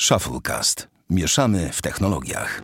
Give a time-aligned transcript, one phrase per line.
[0.00, 0.88] Shufflecast.
[1.10, 2.62] Mieszamy w technologiach.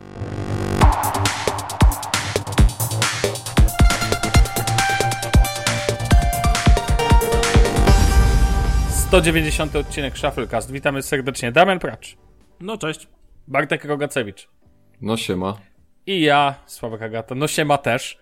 [8.89, 10.71] Sto dziewięćdziesiąty odcinek Shufflecast.
[10.71, 11.51] Witamy serdecznie.
[11.51, 12.17] Damian Pracz,
[12.61, 13.07] No cześć.
[13.47, 14.47] Bartek Rogacewicz
[15.01, 15.57] No siema.
[16.05, 17.35] i ja, Sławek Agata.
[17.35, 18.17] No siema też.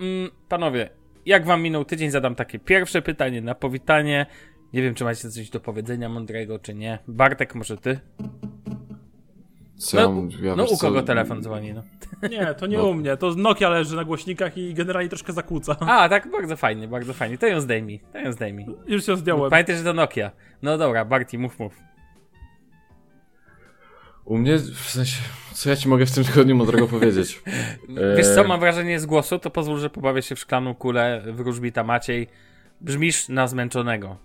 [0.00, 0.90] Mm, panowie,
[1.26, 2.10] jak wam minął tydzień?
[2.10, 4.26] Zadam takie pierwsze pytanie na powitanie.
[4.72, 6.98] Nie wiem, czy macie coś do powiedzenia mądrego, czy nie.
[7.08, 8.00] Bartek, może ty?
[9.76, 11.82] Co No, ja, mam- ja no u co, kogo telefon dzwoni, no.
[12.30, 12.86] Nie, to nie No.
[12.86, 13.16] u mnie.
[13.16, 15.76] To Nokia leży na głośnikach i generalnie troszkę zakłóca.
[15.80, 17.38] A, tak, bardzo fajnie, bardzo fajnie.
[17.38, 18.66] To ją zdejmij, to ją zdejmij.
[18.86, 19.50] Już się zdjąłem.
[19.50, 20.30] Pamiętaj, że to Nokia.
[20.62, 21.74] No dobra, Barty, mów, mów.
[24.24, 27.42] U mnie, w sensie, co ja ci mogę w tym tygodniu mądrego powiedzieć?
[28.16, 28.48] Wiesz co, Eee.
[28.48, 32.28] mam wrażenie z głosu, to pozwól, że pobawię się w szklaną kulę wróżbita Maciej.
[32.80, 34.16] Brzmisz na zmęczonego.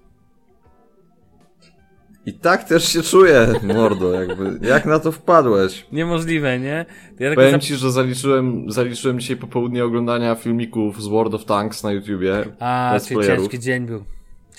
[2.26, 4.68] I tak też się czuję, mordo, jakby.
[4.68, 5.86] Jak na to wpadłeś?
[5.92, 6.86] Niemożliwe, nie?
[7.12, 11.46] Ja tylko Powiem zap- ci, że zaliczyłem, zaliczyłem dzisiaj popołudnie oglądania filmików z World of
[11.46, 12.46] Tanks na YouTubie.
[12.60, 14.04] A, czyli ciężki dzień był.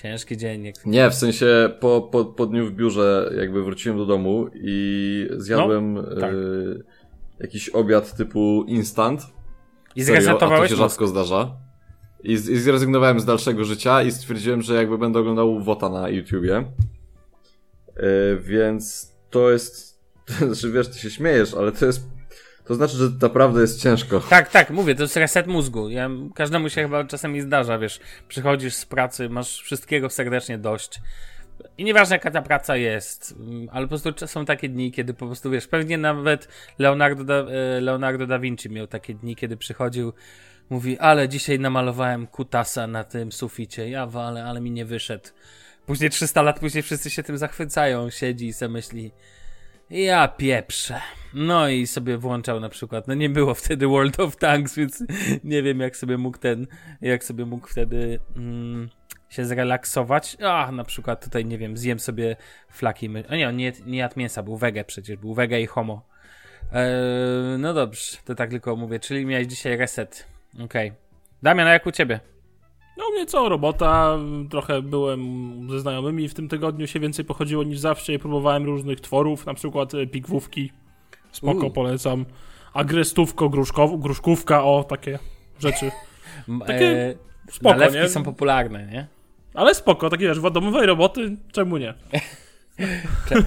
[0.03, 0.65] Ciężki dzień.
[0.65, 0.87] Jak...
[0.87, 6.05] Nie, w sensie po, po, po dniu w biurze jakby wróciłem do domu i zjadłem
[6.21, 6.33] tak.
[6.33, 6.37] e,
[7.41, 9.21] jakiś obiad typu instant.
[9.97, 11.57] I a to się rzadko zdarza.
[12.25, 16.09] I, z, I zrezygnowałem z dalszego życia i stwierdziłem, że jakby będę oglądał WOTA na
[16.09, 16.65] YouTubie.
[17.97, 20.01] Yy, więc to jest...
[20.47, 22.01] Znaczy wiesz, ty się śmiejesz, ale to jest...
[22.65, 24.21] To znaczy, że naprawdę jest ciężko.
[24.21, 25.89] Tak, tak, mówię, to jest reset mózgu.
[25.89, 31.01] Ja, każdemu się chyba czasami zdarza, wiesz, przychodzisz z pracy, masz wszystkiego serdecznie dość.
[31.79, 35.27] I nieważne jaka ta praca jest, mm, ale po prostu są takie dni, kiedy po
[35.27, 36.49] prostu, wiesz, pewnie nawet
[36.79, 40.13] Leonardo da, e, Leonardo da Vinci miał takie dni, kiedy przychodził,
[40.71, 45.29] mówi, ale dzisiaj namalowałem kutasa na tym suficie, ja wale, ale mi nie wyszedł.
[45.87, 49.13] Później 300 lat później wszyscy się tym zachwycają, siedzi i sobie myśli,
[49.91, 51.01] ja pieprzę.
[51.35, 55.05] No i sobie włączał na przykład, no nie było wtedy World of Tanks, więc
[55.45, 56.67] nie wiem jak sobie mógł ten,
[57.01, 58.89] jak sobie mógł wtedy mm,
[59.29, 60.37] się zrelaksować.
[60.43, 62.37] A, na przykład tutaj, nie wiem, zjem sobie
[62.71, 63.25] flaki, my...
[63.29, 66.07] a nie, on nie, nie jadł mięsa, był wege przecież, był wege i homo.
[66.73, 70.27] Eee, no dobrze, to tak tylko mówię, czyli miałeś dzisiaj reset.
[70.61, 70.93] Okej.
[71.43, 72.21] Damian, a jak u ciebie?
[72.97, 74.19] No mnie co, robota.
[74.51, 75.21] Trochę byłem
[75.71, 79.55] ze znajomymi w tym tygodniu się więcej pochodziło niż zawsze i próbowałem różnych tworów, na
[79.55, 80.73] przykład e, pigwówki.
[81.33, 81.71] Spoko, U.
[81.71, 82.25] polecam.
[82.73, 85.19] Agrestówko, gruszkow, gruszkówka, o, takie
[85.59, 85.91] rzeczy.
[86.49, 87.17] M- Takie eee,
[87.51, 88.09] spoko, nalewki nie?
[88.09, 89.07] są popularne, nie?
[89.55, 91.95] Ale spoko, takie wiesz, domowej roboty, czemu nie?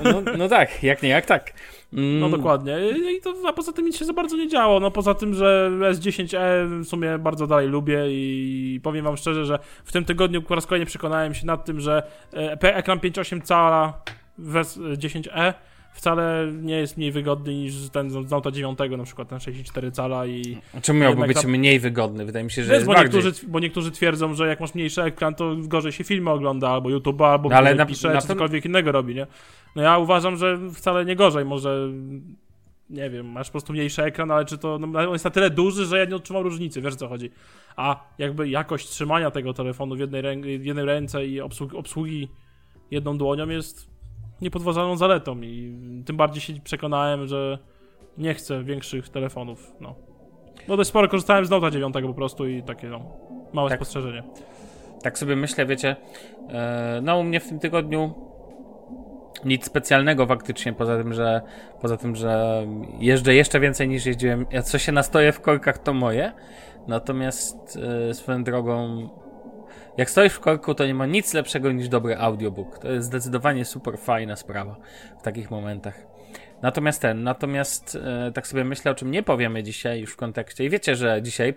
[0.03, 1.53] No, no tak, jak nie, jak tak.
[1.93, 2.75] Mm, No dokładnie.
[3.17, 4.79] I to, a poza tym nic się za bardzo nie działo.
[4.79, 6.37] No poza tym, że S10e
[6.83, 10.65] w sumie bardzo dalej lubię i powiem wam szczerze, że w tym tygodniu po raz
[10.65, 12.03] kolejny przekonałem się nad tym, że
[12.33, 14.01] e, ekran 5.8 cala
[14.37, 15.53] wes 10e
[15.97, 20.25] wcale nie jest mniej wygodny niż ten z Note 9 na przykład, ten 64 cala
[20.25, 22.25] i Czemu miałby być za- mniej wygodny?
[22.25, 23.21] Wydaje mi się, że jest bo, bardziej.
[23.23, 26.89] niektórzy, bo niektórzy twierdzą, że jak masz mniejszy ekran, to gorzej się filmy ogląda, albo
[26.89, 29.27] YouTube'a, albo No, ale na- pisze, na czy cokolwiek innego robi, nie?
[29.75, 31.89] No ja uważam, że wcale nie gorzej, może
[32.89, 35.49] nie wiem, masz po prostu mniejszy ekran, ale czy to, no, on jest na tyle
[35.49, 37.31] duży, że ja nie odczuwam różnicy, wiesz o co chodzi.
[37.75, 42.27] A jakby jakość trzymania tego telefonu w jednej, rę- w jednej ręce i obsługi, obsługi
[42.91, 43.87] jedną dłonią jest
[44.41, 45.75] niepodważalną zaletą i
[46.05, 47.57] tym bardziej się przekonałem, że
[48.17, 49.95] nie chcę większych telefonów, no.
[50.67, 53.01] No dość sporo korzystałem z Note 9 po prostu i takie, no,
[53.53, 53.77] małe Tak.
[53.77, 54.23] spostrzeżenie.
[55.03, 55.95] Tak sobie myślę, wiecie,
[56.49, 58.13] e, no u mnie w tym tygodniu
[59.45, 61.41] nic specjalnego faktycznie, poza tym, że
[61.81, 62.63] poza tym, że
[62.99, 64.45] jeżdżę jeszcze więcej niż jeździłem.
[64.51, 66.31] Ja co się nastoję w korkach, to moje.
[66.87, 69.09] Natomiast e, swoją drogą,
[69.97, 72.79] jak stoisz w korku, to nie ma nic lepszego niż dobry audiobook.
[72.79, 74.75] To jest zdecydowanie super fajna sprawa
[75.19, 76.16] w takich momentach.
[76.61, 80.65] Natomiast ten, natomiast e, tak sobie myślę, o czym nie powiemy dzisiaj już w kontekście.
[80.65, 81.53] I wiecie, że dzisiaj e,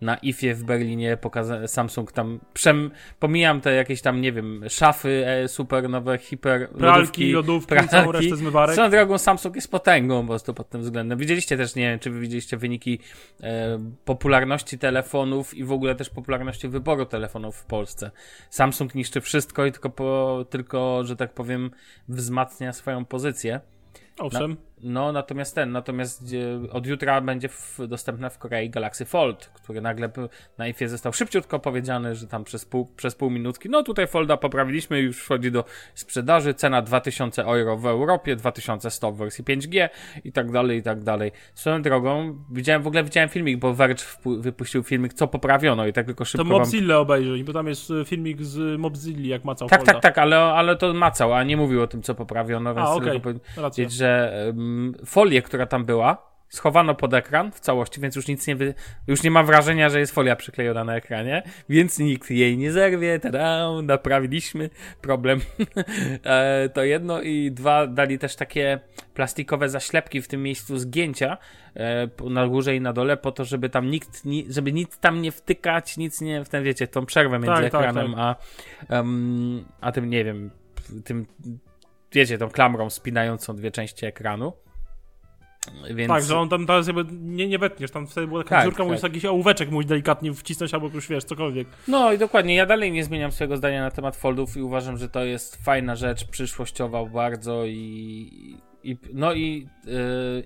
[0.00, 5.24] na IFie w Berlinie pokaza- Samsung tam, przem, pomijam te jakieś tam, nie wiem, szafy
[5.26, 8.74] e, super nowe, hiper, Pralki, lodówki, całą resztę zmywarek.
[8.74, 11.18] Swoją drogą Samsung jest potęgą po prostu pod tym względem.
[11.18, 12.98] Widzieliście też, nie wiem, czy wy widzieliście wyniki
[13.42, 18.10] e, popularności telefonów i w ogóle też popularności wyboru telefonów w Polsce.
[18.50, 21.70] Samsung niszczy wszystko i tylko, po, tylko że tak powiem,
[22.08, 23.60] wzmacnia swoją pozycję.
[24.18, 26.22] No, natomiast ten, natomiast
[26.66, 30.10] e, od jutra będzie w, dostępne w Korei Galaxy Fold, który nagle
[30.58, 34.36] na IFie został szybciutko powiedziany, że tam przez pół, przez pół minutki, no tutaj Folda
[34.36, 35.64] poprawiliśmy, już wchodzi do
[35.94, 39.88] sprzedaży, cena 2000 euro w Europie, 2100 w wersji 5G
[40.24, 41.32] i tak dalej, i tak dalej.
[41.54, 44.04] Swoją drogą, widziałem, w ogóle widziałem filmik, bo Verge
[44.38, 47.90] wypuścił filmik, co poprawiono i tak tylko szybko To wam Mobzilla obejrzyj, bo tam jest
[47.90, 49.92] y, filmik z Mobzilli, jak macał Tak, Folda.
[49.92, 52.92] tak, tak, ale, ale to macał, a nie mówił o tym, co poprawiono, więc A,
[52.92, 54.71] okej, tylko powiedzieć, że um,
[55.06, 58.74] folię, która tam była, schowano pod ekran w całości, więc już nic nie wy...
[59.06, 63.20] już nie ma wrażenia, że jest folia przyklejona na ekranie, więc nikt jej nie zerwie,
[63.20, 64.70] tada, naprawiliśmy
[65.00, 65.40] problem.
[66.24, 68.80] e, to jedno i dwa, dali też takie
[69.14, 71.38] plastikowe zaślepki w tym miejscu zgięcia
[71.76, 75.22] e, na górze i na dole, po to, żeby tam nikt, ni, żeby nic tam
[75.22, 78.36] nie wtykać, nic nie, w ten wiecie, tą przerwę między Tak, tak, ekranem a,
[78.88, 80.50] em, a tym, nie wiem,
[81.04, 81.26] tym,
[82.12, 84.52] wiecie, tą klamrą spinającą dwie części ekranu.
[85.94, 86.08] Więc...
[86.08, 88.78] Tak, że on tam teraz jakby nie, nie wetniesz, tam wtedy była taka Tak, dziurka,
[88.78, 88.86] tak.
[88.86, 91.68] musisz jakiś ołóweczek mój delikatnie wcisnąć, albo już wiesz, cokolwiek.
[91.88, 95.08] No i dokładnie, ja dalej nie zmieniam swojego zdania na temat foldów i uważam, że
[95.08, 99.92] to jest fajna rzecz, przyszłościowa bardzo i, i no i, yy,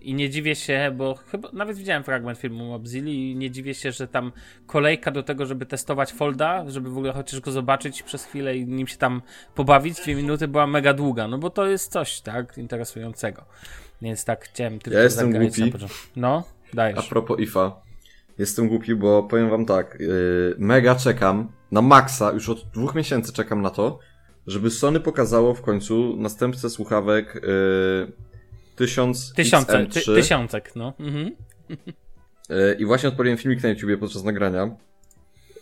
[0.02, 3.92] i nie dziwię się, bo chyba nawet widziałem fragment filmu Mobzilli i nie dziwię się,
[3.92, 4.32] że tam
[4.66, 8.66] kolejka do tego, żeby testować folda, żeby w ogóle chociaż go zobaczyć przez chwilę i
[8.66, 9.22] nim się tam
[9.54, 13.44] pobawić, dwie minuty była mega długa, no bo to jest coś, tak, interesującego.
[14.02, 15.72] Więc tak chciałem tylko Ja jestem głupi.
[16.16, 17.08] No, A dajesz.
[17.08, 17.80] propos IFA.
[18.38, 19.96] Jestem głupi, bo powiem wam tak.
[20.00, 23.98] Yy, mega czekam na maksa, już od dwóch miesięcy czekam na to,
[24.46, 28.12] żeby Sony pokazało w końcu następcę słuchawek yy,
[28.76, 30.14] 1000 Tysiące, ty, XM3.
[30.14, 30.92] tysiącek, no.
[31.00, 31.30] Mhm.
[32.48, 34.76] Yy, I właśnie odpaliłem filmik na YouTubie podczas nagrania.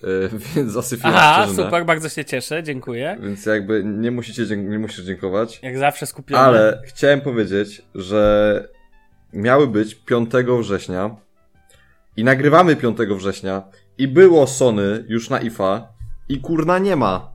[0.03, 1.65] Yy, więc zasypiłem Aha, szczerzynę.
[1.65, 3.19] super, bardzo się cieszę, dziękuję.
[3.23, 5.61] Więc jakby nie musicie, nie musisz dziękować.
[5.63, 6.41] Jak zawsze skupiony.
[6.43, 8.69] Ale chciałem powiedzieć, że
[9.33, 10.31] miały być 5
[10.61, 11.17] września
[12.17, 13.63] i nagrywamy 5 września
[13.99, 15.89] i było Sony już na IFA
[16.29, 17.35] i kurna nie ma.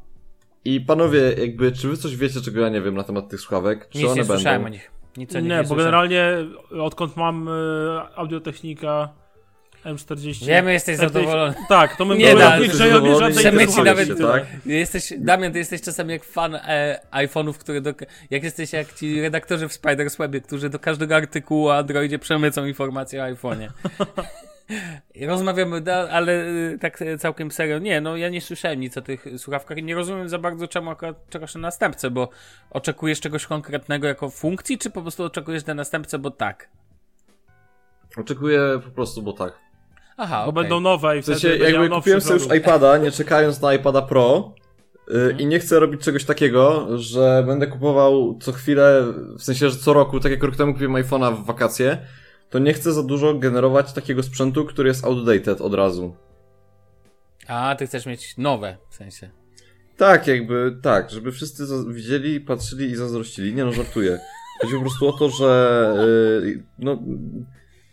[0.66, 3.90] I panowie, jakby, czy wy coś wiecie, czego ja nie wiem na temat tych słuchawek?
[3.90, 4.78] Czy Nic one nie słyszałem będą?
[4.78, 4.92] o nich.
[5.18, 6.24] Nic Nie, nie, bo generalnie
[6.80, 7.52] odkąd mam y,
[8.16, 9.10] audiotechnika
[9.86, 10.46] M40...
[10.46, 11.54] Wiemy, jesteś MTX zadowolony.
[11.70, 12.66] Tak, to my Nie nie, da- nie,
[13.16, 14.46] żadnej nawet- tak?
[14.66, 17.94] Jesteś, Damian, ty jesteś czasem jak fan e, iPhone'ów, które do,
[18.30, 22.66] jak jesteś jak ci redaktorzy w Spider's Webie, którzy do każdego artykułu o Androidzie przemycą
[22.66, 23.68] informacje o iPhone'ie.
[25.16, 27.80] I Rozmawiamy, da, ale y, tak e, całkiem serio.
[27.80, 30.90] Nie, no ja nie słyszałem nic o tych słuchawkach i nie rozumiem za bardzo, czemu
[30.90, 32.30] akurat czekasz na następcę, bo
[32.72, 36.70] oczekujesz czegoś konkretnego jako funkcji, czy po prostu oczekujesz na następcę, bo tak?
[38.18, 39.54] Oczekuję po prostu, bo tak.
[40.18, 40.64] Aha, Bo okej.
[40.64, 44.54] będą nowe i W sensie, jakby kupiłem sobie już iPada, nie czekając na iPada Pro
[45.12, 45.40] y, Mhm.
[45.40, 49.04] i nie chcę robić czegoś takiego, że będę kupował co chwilę,
[49.38, 51.98] w sensie, że co roku, tak jak rok temu kupiłem iPhone'a w wakacje,
[52.50, 56.16] to nie chcę za dużo generować takiego sprzętu, który jest outdated od razu.
[57.48, 59.30] A, ty chcesz mieć nowe, w sensie.
[59.98, 63.54] Tak, jakby, tak, żeby wszyscy widzieli, patrzyli i zazdrościli.
[63.54, 64.20] Nie no, żartuję.
[64.62, 65.94] Chodzi po prostu o to, że
[66.46, 67.00] y, no,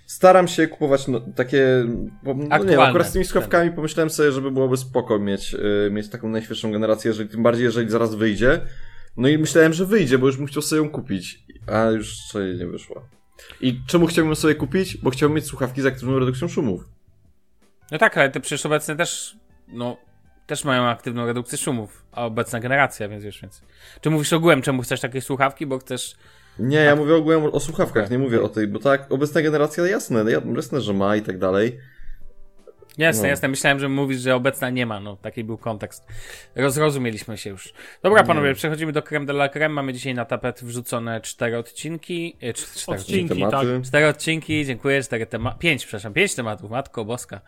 [0.07, 1.87] staram się kupować no, takie,
[2.23, 6.09] bo, no nie akurat z tymi słuchawkami pomyślałem sobie, żeby byłoby spoko mieć, y, mieć
[6.09, 8.61] taką najświeższą generację, jeżeli, tym bardziej, jeżeli zaraz wyjdzie.
[9.17, 12.55] No i myślałem, że wyjdzie, bo już bym chciał sobie ją kupić, a już sobie
[12.55, 13.03] nie wyszła.
[13.61, 14.97] I czemu chciałbym sobie kupić?
[14.97, 16.85] Bo chciałbym mieć słuchawki z aktywną redukcją szumów.
[17.91, 19.37] No tak, ale te przecież obecne też,
[19.69, 19.97] no,
[20.47, 23.63] też mają aktywną redukcję szumów, a obecna generacja, więc wiesz, więc...
[24.01, 26.17] Czy mówisz ogółem, czemu chcesz takie słuchawki, bo chcesz...
[26.59, 30.25] Nie, ja mówię ogółem o słuchawkach, nie mówię o tej, bo tak, obecna generacja jasne,
[30.57, 31.79] jasne, że ma i tak dalej.
[32.99, 33.29] Jasne, No.
[33.29, 36.07] jasne, myślałem, że mówisz, że obecna nie ma, no, taki był kontekst.
[36.55, 37.73] Rozrozumieliśmy się już.
[38.03, 42.37] Dobra, panowie, przechodzimy do creme de la creme, mamy dzisiaj na tapet wrzucone cztery odcinki,
[42.41, 43.25] e, cz- cztery Odcinki.
[43.33, 43.51] odcinki.
[43.51, 43.81] Tematy.
[43.85, 47.41] Cztery odcinki, dziękuję, cztery tematów, pięć, przepraszam, pięć tematów, matko boska.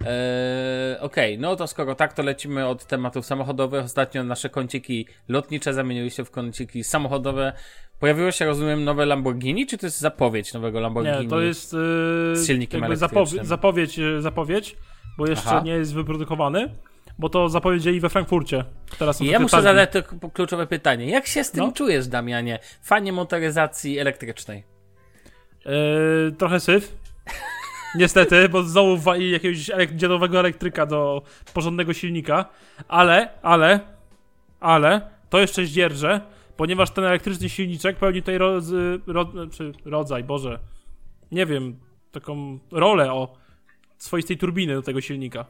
[0.00, 3.84] Eee, Okej, no to skoro tak, to lecimy od tematów samochodowych.
[3.84, 7.52] Ostatnio nasze kąciki lotnicze zamieniły się w kąciki samochodowe.
[8.02, 11.18] Pojawiło się, rozumiem, nowe Lamborghini, czy to jest zapowiedź nowego Lamborghini?
[11.24, 11.78] Nie, to jest yy,
[12.36, 13.24] Z silnikiem elektrycznym.
[13.24, 14.76] zapowie- zapowiedź, yy, zapowiedź,
[15.18, 15.62] bo jeszcze Aha.
[15.64, 16.74] nie jest wyprodukowany,
[17.18, 18.64] bo to zapowiedzieli we Frankfurcie.
[18.98, 19.64] Teraz ja muszę targi.
[19.64, 21.10] zadać to kluczowe pytanie.
[21.10, 21.72] Jak się z tym No.
[21.72, 22.58] czujesz, Damianie?
[22.82, 24.64] Fanie motoryzacji elektrycznej.
[25.66, 26.96] Yy, trochę syf.
[27.98, 31.22] Niestety, bo znowu wali jakiegoś dziadowego elektryka do
[31.54, 32.44] porządnego silnika,
[32.88, 33.80] ale, ale,
[34.60, 36.20] ale, to jeszcze zdzierżę,
[36.56, 38.64] ponieważ ten elektryczny silniczek pełni tutaj roz,
[39.06, 40.58] ro, czy rodzaj, Boże,
[41.32, 41.76] nie wiem,
[42.12, 43.34] taką rolę o
[43.98, 45.44] swoistej turbiny do tego silnika.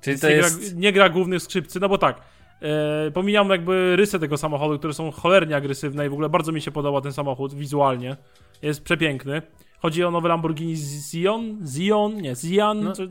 [0.00, 0.70] Czyli to nie, jest...
[0.70, 2.20] gra, nie gra głównych skrzypcy, no bo tak.
[2.62, 6.60] E, pomijam jakby rysy tego samochodu, które są cholernie agresywne i w ogóle bardzo mi
[6.60, 8.16] się podoba ten samochód wizualnie.
[8.62, 9.42] Jest przepiękny.
[9.78, 11.66] Chodzi o nowy Lamborghini Zion?
[11.66, 12.22] Zion?
[12.22, 12.84] Nie, Zian?
[12.84, 13.08] No, czy-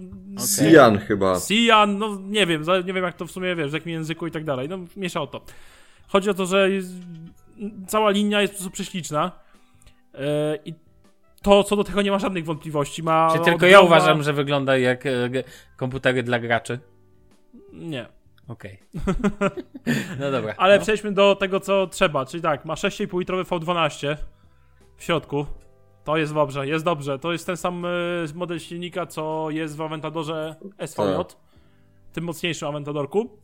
[0.71, 1.39] Sian chyba.
[1.39, 4.31] Sian, no nie wiem, nie wiem jak to w sumie wiesz, w jakim języku i
[4.31, 4.69] tak dalej.
[4.69, 5.41] No miesza o to.
[6.07, 6.69] Chodzi o to, że
[7.87, 9.31] cała linia jest po prostu prześliczna.
[10.13, 10.19] E,
[10.65, 10.73] I
[11.41, 13.03] to co do tego nie ma żadnych wątpliwości.
[13.03, 15.29] Ma Czy tylko ja uważam, że wygląda jak e,
[15.77, 16.79] komputery dla graczy?
[17.73, 18.05] Nie.
[18.47, 18.79] Okej.
[20.19, 20.53] no dobra.
[20.57, 20.81] Ale no.
[20.81, 22.25] przejdźmy do tego, co trzeba.
[22.25, 24.15] Czyli tak, ma 6,5 litrowy V12
[24.97, 25.45] w środku.
[26.03, 27.19] To jest dobrze, jest dobrze.
[27.19, 27.89] To jest ten sam e,
[28.35, 31.17] model silnika, co jest w Aventadorze SVJ.
[31.17, 31.27] Tak.
[32.13, 33.39] Tym mocniejszym Aventadorku.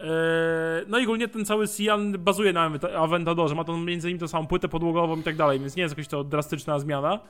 [0.00, 3.54] E, No i ogólnie ten cały Sian bazuje na Avent- Aventadorze.
[3.54, 6.08] Ma to między innymi tą samą płytę podłogową i tak dalej, więc nie jest jakaś
[6.08, 7.20] to drastyczna zmiana.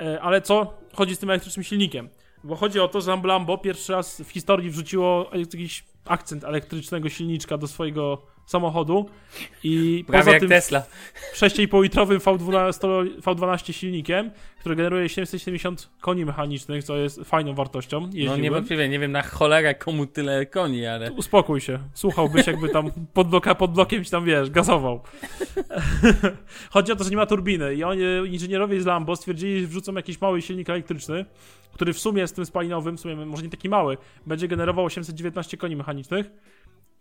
[0.00, 2.08] E, Ale co chodzi z tym elektrycznym silnikiem?
[2.44, 7.58] Bo chodzi o to, że Lambo pierwszy raz w historii wrzuciło jakiś akcent elektrycznego silniczka
[7.58, 9.06] do swojego samochodu
[9.64, 10.82] i Prawie poza tym Tesla.
[11.34, 18.00] 6,5 litrowym V12, V12 silnikiem, który generuje 770 koni mechanicznych, co jest fajną wartością.
[18.00, 18.42] No Jeździłbym.
[18.42, 21.12] niewątpliwie, nie wiem na cholerę komu tyle koni, ale...
[21.12, 21.78] Uspokój się.
[21.94, 25.00] Słuchałbyś, jakby tam pod, bloka, pod blokiem ci tam, wiesz, gazował.
[26.70, 29.94] Chodzi o to, że nie ma turbiny i oni, inżynierowie z Lambo stwierdzili, że wrzucą
[29.94, 31.24] jakiś mały silnik elektryczny,
[31.72, 33.96] który w sumie z tym spalinowym, w sumie może nie taki mały,
[34.26, 36.30] będzie generował 819 koni mechanicznych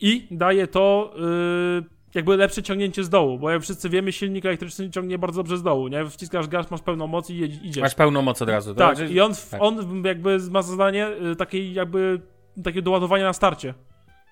[0.03, 1.83] i daje to yy,
[2.15, 5.63] jakby lepsze ciągnięcie z dołu, bo jak wszyscy wiemy, silnik elektryczny ciągnie bardzo dobrze z
[5.63, 6.05] dołu, nie?
[6.05, 7.81] Wciskasz gaz, masz pełną moc i idziesz.
[7.83, 8.75] Masz pełną moc od razu.
[8.75, 9.61] Tak, znaczy- i on, tak.
[9.61, 12.21] on jakby ma zadanie y, takiej jakby
[12.63, 13.73] takie doładowania na starcie.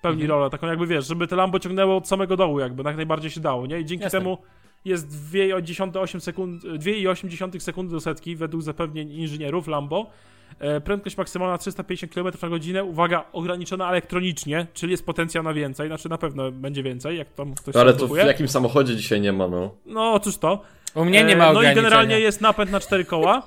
[0.02, 0.30] Pełni Mhm.
[0.38, 3.40] rolę, taką jakby wiesz, żeby te Lambo ciągnęło od samego dołu jakby, jak najbardziej się
[3.40, 3.80] dało, nie?
[3.80, 4.18] I dzięki Jasne.
[4.18, 4.38] temu
[4.84, 10.10] jest 2,8 sekund, 2,8 sekundy do setki według zapewnień inżynierów Lambo.
[10.58, 15.86] E, prędkość maksymalna 350 km na godzinę, uwaga, ograniczona elektronicznie, czyli jest potencjał na więcej,
[15.88, 19.20] znaczy na pewno będzie więcej, jak tam ktoś Ale się to w jakim samochodzie dzisiaj
[19.20, 19.74] nie ma, no?
[19.86, 20.62] No otóż to.
[20.94, 21.82] U mnie nie E, ma No i ograniczenia.
[21.82, 23.42] generalnie jest napęd na cztery koła.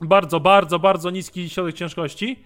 [0.00, 2.38] Bardzo, bardzo, bardzo niski środek ciężkości.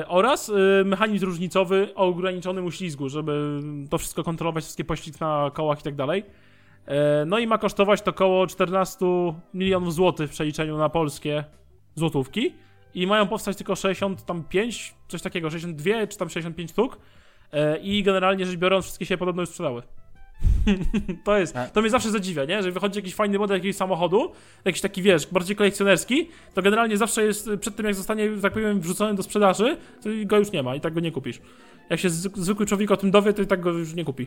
[0.00, 0.52] E, oraz
[0.84, 3.60] mechanizm różnicowy o ograniczonym uślizgu, żeby
[3.90, 6.24] to wszystko kontrolować, wszystkie poślizg na kołach i tak dalej.
[7.26, 9.06] No i ma kosztować to około 14
[9.54, 11.44] milionów złotych w przeliczeniu na polskie
[11.94, 12.54] złotówki.
[12.94, 16.98] I mają powstać tylko 65, coś takiego, 62 czy tam 65 sztuk.
[17.52, 19.82] E, I generalnie rzecz biorąc, wszystkie się podobno już sprzedały.
[21.24, 22.62] to jest, A- to mnie zawsze zadziwia, nie?
[22.62, 24.32] Że wychodzi jakiś fajny model jakiegoś samochodu,
[24.64, 28.80] jakiś taki, wiesz, bardziej kolekcjonerski, to generalnie zawsze jest, przed tym jak zostanie, tak powiem,
[28.80, 31.40] wrzucony do sprzedaży, to go już nie ma i tak go nie kupisz.
[31.90, 34.26] Jak się zwyk- zwykły człowiek o tym dowie, to i tak go już nie kupi.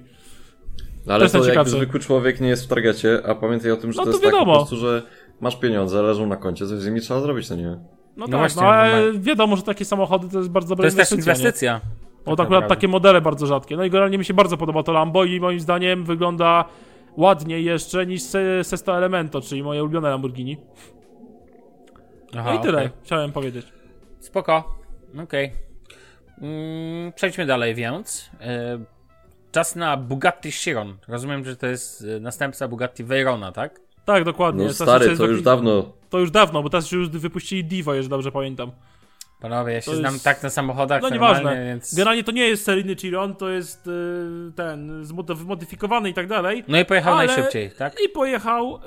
[1.06, 1.72] No ale to jakby najciekawsze.
[1.78, 4.24] zwykły człowiek nie jest w targecie, a pamiętaj o tym, że No to to jest
[4.24, 4.56] tak po wiadomo.
[4.58, 5.04] prostu, że
[5.42, 7.78] masz pieniądze, leżą na koncie, coś z nimi trzeba zrobić, to nie?
[8.18, 10.84] No, No tak, właśnie, no ale ma- wiadomo, że takie samochody to jest bardzo dobra
[10.84, 11.34] To jest też inwestycja.
[11.34, 11.40] nie?
[11.40, 11.82] inwestycja.
[12.26, 12.76] Bo tak akurat naprawdę.
[12.76, 13.78] takie modele bardzo rzadkie.
[13.78, 16.66] No i generalnie mi się bardzo podoba to Lambo i moim zdaniem wygląda
[17.18, 20.58] ładniej jeszcze niż Se- Sesto Elemento, czyli moje ulubione Lamborghini.
[22.38, 22.90] Aha, No i tyle, okej.
[23.04, 23.66] chciałem powiedzieć.
[24.20, 24.76] Spoko.
[25.24, 25.52] Okej.
[26.42, 28.30] Mm, przejdźmy dalej więc.
[28.42, 28.80] E,
[29.52, 30.98] czas na Bugatti Chiron.
[31.08, 33.80] Rozumiem, że to jest e, następca Bugatti Veyrona, tak?
[34.08, 34.66] Tak, dokładnie.
[34.66, 35.92] No stary, to już dawno.
[36.10, 38.72] To już dawno, bo teraz już wypuścili Divo, jeżeli dobrze pamiętam.
[39.42, 41.66] Panowie, ja się To znam jest- tak na samochodach No nieważne.
[41.66, 41.96] więc...
[41.96, 43.92] Generalnie to nie jest seryjny Chiron, to jest y,
[44.56, 46.64] ten zmod- zmodyfikowany i tak dalej.
[46.68, 47.96] No i pojechał Ale- najszybciej, tak?
[48.06, 48.80] I pojechał y,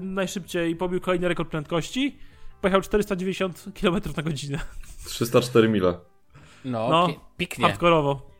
[0.00, 2.18] najszybciej, pobił kolejny rekord prędkości.
[2.60, 4.58] Pojechał 490 km na godzinę.
[5.06, 5.94] 304 mile.
[6.64, 7.64] No, No, pi- piknie.
[7.64, 8.33] Hardkorowo.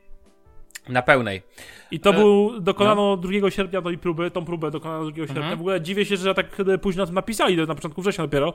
[0.89, 1.43] Na pełnej.
[1.91, 5.37] I to E, był, dokonano 2 sierpnia tej próby, tą próbę dokonano 2 sierpnia.
[5.37, 5.59] Mhm.
[5.59, 6.47] W ogóle dziwię się, że tak
[6.83, 8.55] późno o tym napisali, na początku września dopiero.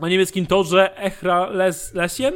[0.00, 2.34] Na niemieckim torze Echra Les, Lesien?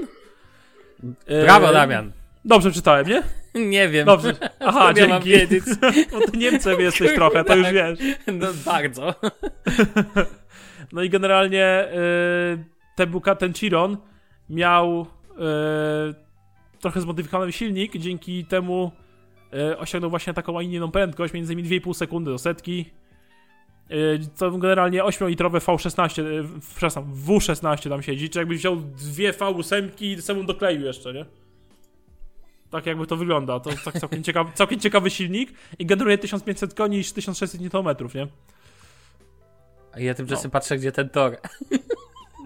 [1.27, 2.13] E, Brawo, Damian.
[2.45, 3.23] Dobrze czytałem, nie?
[3.55, 4.07] Nie wiem.
[4.07, 4.35] Dobrze.
[4.61, 5.39] Aha, Skąd ja mam dzięki.
[5.41, 5.65] wiedzieć?
[6.13, 7.75] Bo ty Niemcem jesteś trochę, to już Tak.
[7.75, 7.99] wiesz.
[8.27, 9.15] No bardzo.
[10.93, 11.89] No i generalnie
[12.97, 13.97] y, ten Chiron
[14.51, 15.07] miał
[16.11, 16.15] y,
[16.83, 18.93] trochę zmodyfikowany silnik, dzięki temu
[19.55, 22.91] y, osiągnął właśnie taką, a inną prędkość, między innymi 2,5 sekundy do setki.
[24.39, 30.23] To generalnie 8-litrowe V16, y, przepraszam, W16 tam siedzi, czy jakbyś wziął dwie V8 i
[30.23, 31.27] samą dokleił jeszcze, nie?
[32.71, 33.61] Tak jakby to wygląda.
[33.61, 38.27] To tak całkiem, ciekawy, całkiem ciekawy silnik i generuje 1500 koni i 1600 Nm, nie?
[39.93, 40.51] A ja tymczasem No.
[40.53, 41.37] patrzę, gdzie ten tor.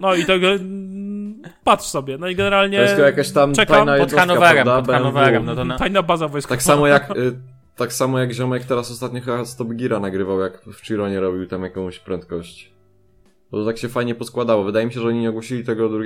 [0.01, 0.47] No i tego.
[0.51, 2.17] mm, Patrz sobie.
[2.17, 2.77] No i generalnie.
[2.77, 4.93] To jest to jakaś tam czekam tajna Pod jednostka, Hanowerem, prawda?
[4.93, 5.45] pod Hanowerem, BMW.
[5.45, 5.77] no to na...
[5.77, 6.55] Tajna baza wojskowa.
[6.55, 7.17] Tak samo jak...
[7.17, 7.39] Y,
[7.75, 11.63] tak samo jak ziomek teraz ostatnio chyba Stop Gira nagrywał, jak w Chironie robił tam
[11.63, 12.73] jakąś prędkość.
[13.51, 14.63] Bo to tak się fajnie poskładało.
[14.63, 15.99] Wydaje mi się, że oni nie ogłosili tego 2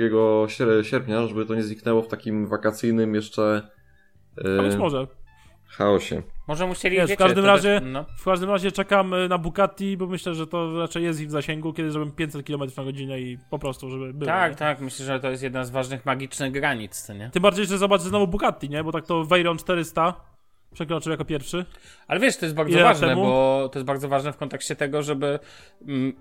[0.46, 3.62] sier- sierpnia, żeby to nie zniknęło w takim wakacyjnym jeszcze...
[4.58, 5.06] A być może.
[5.68, 6.22] chaosie.
[6.48, 8.04] Może musieli, Wiesz, w każdym razie- też- no.
[8.18, 11.30] W każdym razie czekam y, na Bugatti, bo myślę, że to raczej jest ich w
[11.30, 14.26] zasięgu, kiedy zrobię 500 km na godzinę i po prostu, żeby było.
[14.26, 14.56] Tak, nie?
[14.58, 17.30] tak, myślę, że to jest jedna z ważnych magicznych granic, nie?
[17.30, 18.84] Tym bardziej, że zobacz, że znowu Bugatti, nie?
[18.84, 20.14] Bo tak to Veyron 400
[20.74, 21.64] przekroczył jako pierwszy.
[22.08, 23.22] Ale wiesz, to jest bardzo Ile ważne, temu?
[23.22, 25.38] bo to jest bardzo ważne w kontekście tego, żeby
[25.88, 26.12] mm,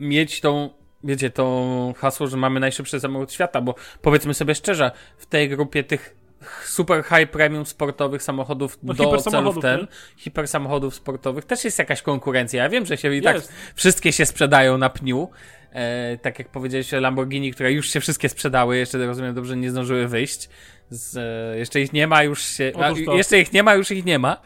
[0.00, 0.70] mieć tą,
[1.04, 1.64] wiecie, to
[1.96, 6.17] hasło, że mamy najszybszy samochód świata, bo powiedzmy sobie szczerze, w tej grupie tych
[6.64, 12.02] super high premium sportowych samochodów No, do celów ten, hiper samochodów sportowych też jest jakaś
[12.02, 12.62] konkurencja.
[12.62, 13.52] Ja wiem, że się i tak Jest.
[13.74, 15.30] wszystkie się sprzedają na pniu.
[15.72, 20.08] E, tak jak powiedziałeś Lamborghini, które już się wszystkie sprzedały, jeszcze rozumiem dobrze, nie zdążyły
[20.08, 20.48] wyjść.
[20.90, 22.72] Z, e, jeszcze ich nie ma, już się.
[22.80, 24.40] A, jeszcze ich nie ma, już ich nie ma.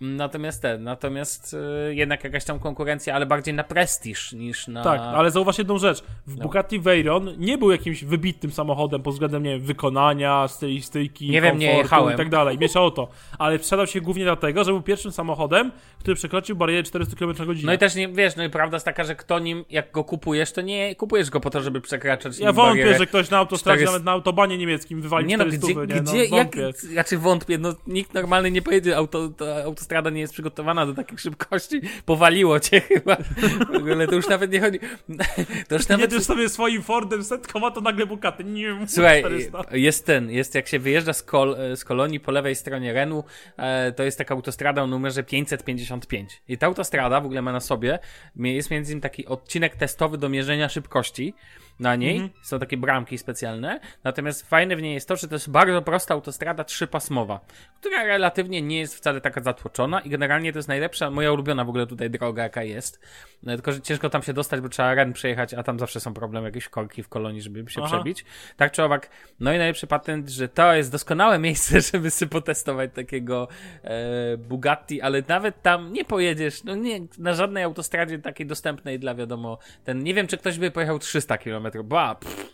[0.00, 1.56] Natomiast ten, natomiast
[1.88, 4.84] e, jednak jakaś tam konkurencja, ale bardziej na prestiż niż na.
[4.84, 6.02] Tak, ale zauważ jedną rzecz.
[6.26, 6.42] W No.
[6.42, 11.58] Bugatti Veyron nie był jakimś wybitnym samochodem pod względem, nie wiem, wykonania, stylistyki, Nie wiem,
[11.58, 12.14] nie jechałem.
[12.14, 12.58] i tak dalej.
[12.58, 13.08] Miesza o to.
[13.38, 17.46] Ale sprzedał się głównie dlatego, że był pierwszym samochodem, który przekroczył barierę 400 km na
[17.46, 17.66] godzinę.
[17.66, 20.04] No i też nie wiesz, no i prawda jest taka, że kto nim, jak go
[20.04, 22.38] kupujesz, to nie kupujesz go po to, żeby przekraczać.
[22.38, 22.98] ja wątpię, barierę.
[22.98, 26.00] że ktoś na autostradzie, 400 nawet na autobanie niemieckim wywalił Nie no, 400, gdzie, nie?
[26.00, 26.72] gdzie, no, jak, wątpię.
[26.88, 31.20] znaczy wątpię, no nikt normalny nie pojedzie, auto, ta autostrada nie jest przygotowana do takich
[31.20, 33.16] szybkości, powaliło cię chyba,
[33.72, 34.78] w ogóle to już nawet nie chodzi,
[35.68, 36.12] to już nawet...
[36.12, 38.44] Jedziesz sobie swoim Fordem setką, a to nagle Bugatti.
[38.44, 39.64] Nie, Słuchaj, 400.
[39.72, 43.24] jest ten, jest jak się wyjeżdża z, kol, z kolonii po lewej stronie Renu,
[43.56, 46.42] e, to jest taka autostrada o numerze 555.
[46.48, 47.98] I ta autostrada w ogóle ma na sobie,
[48.36, 51.34] jest między innymi taki odcinek testowy do mierzenia szybkości
[51.80, 52.16] na niej.
[52.16, 52.30] Mhm.
[52.42, 53.80] Są takie bramki specjalne.
[54.04, 57.40] Natomiast fajne w niej jest to, że to jest bardzo prosta autostrada trzypasmowa,
[57.80, 61.68] która relatywnie nie jest wcale taka zatłoczona i generalnie to jest najlepsza, moja ulubiona w
[61.68, 63.00] ogóle tutaj droga, jaka jest.
[63.42, 66.14] No, tylko, że ciężko tam się dostać, bo trzeba Ren przejechać, a tam zawsze są
[66.14, 67.96] problemy, jakieś korki w kolonii, żeby się Aha.
[67.96, 68.24] przebić.
[68.56, 72.90] Tak czy owak, no i najlepszy patent, że to jest doskonałe miejsce, żeby sobie potestować
[72.94, 73.48] takiego
[73.84, 79.14] e, Bugatti, ale nawet tam nie pojedziesz, no nie, na żadnej autostradzie takiej dostępnej dla
[79.14, 82.50] wiadomo, ten, nie wiem, czy ktoś by pojechał 300 km, ba, pff,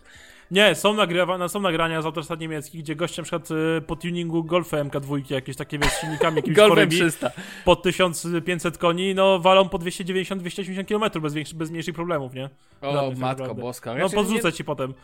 [0.53, 4.45] Nie, są, nagrywa, są nagrania z autostrad niemieckich, gdzie goście na przykład y, po tuningu
[4.45, 7.31] Golfa MK2, jakieś takie wiesz, silnikami jakimiś Golfem chorymi, 300.
[7.65, 12.51] po 1500 koni, no walą po 290-280 km bez, większy, bez mniejszych problemów, nie?
[12.83, 13.63] O, Żadnych tak matko naprawdę.
[13.63, 13.91] boska.
[13.95, 14.95] No Znaczy, podrzucę nie- ci potem.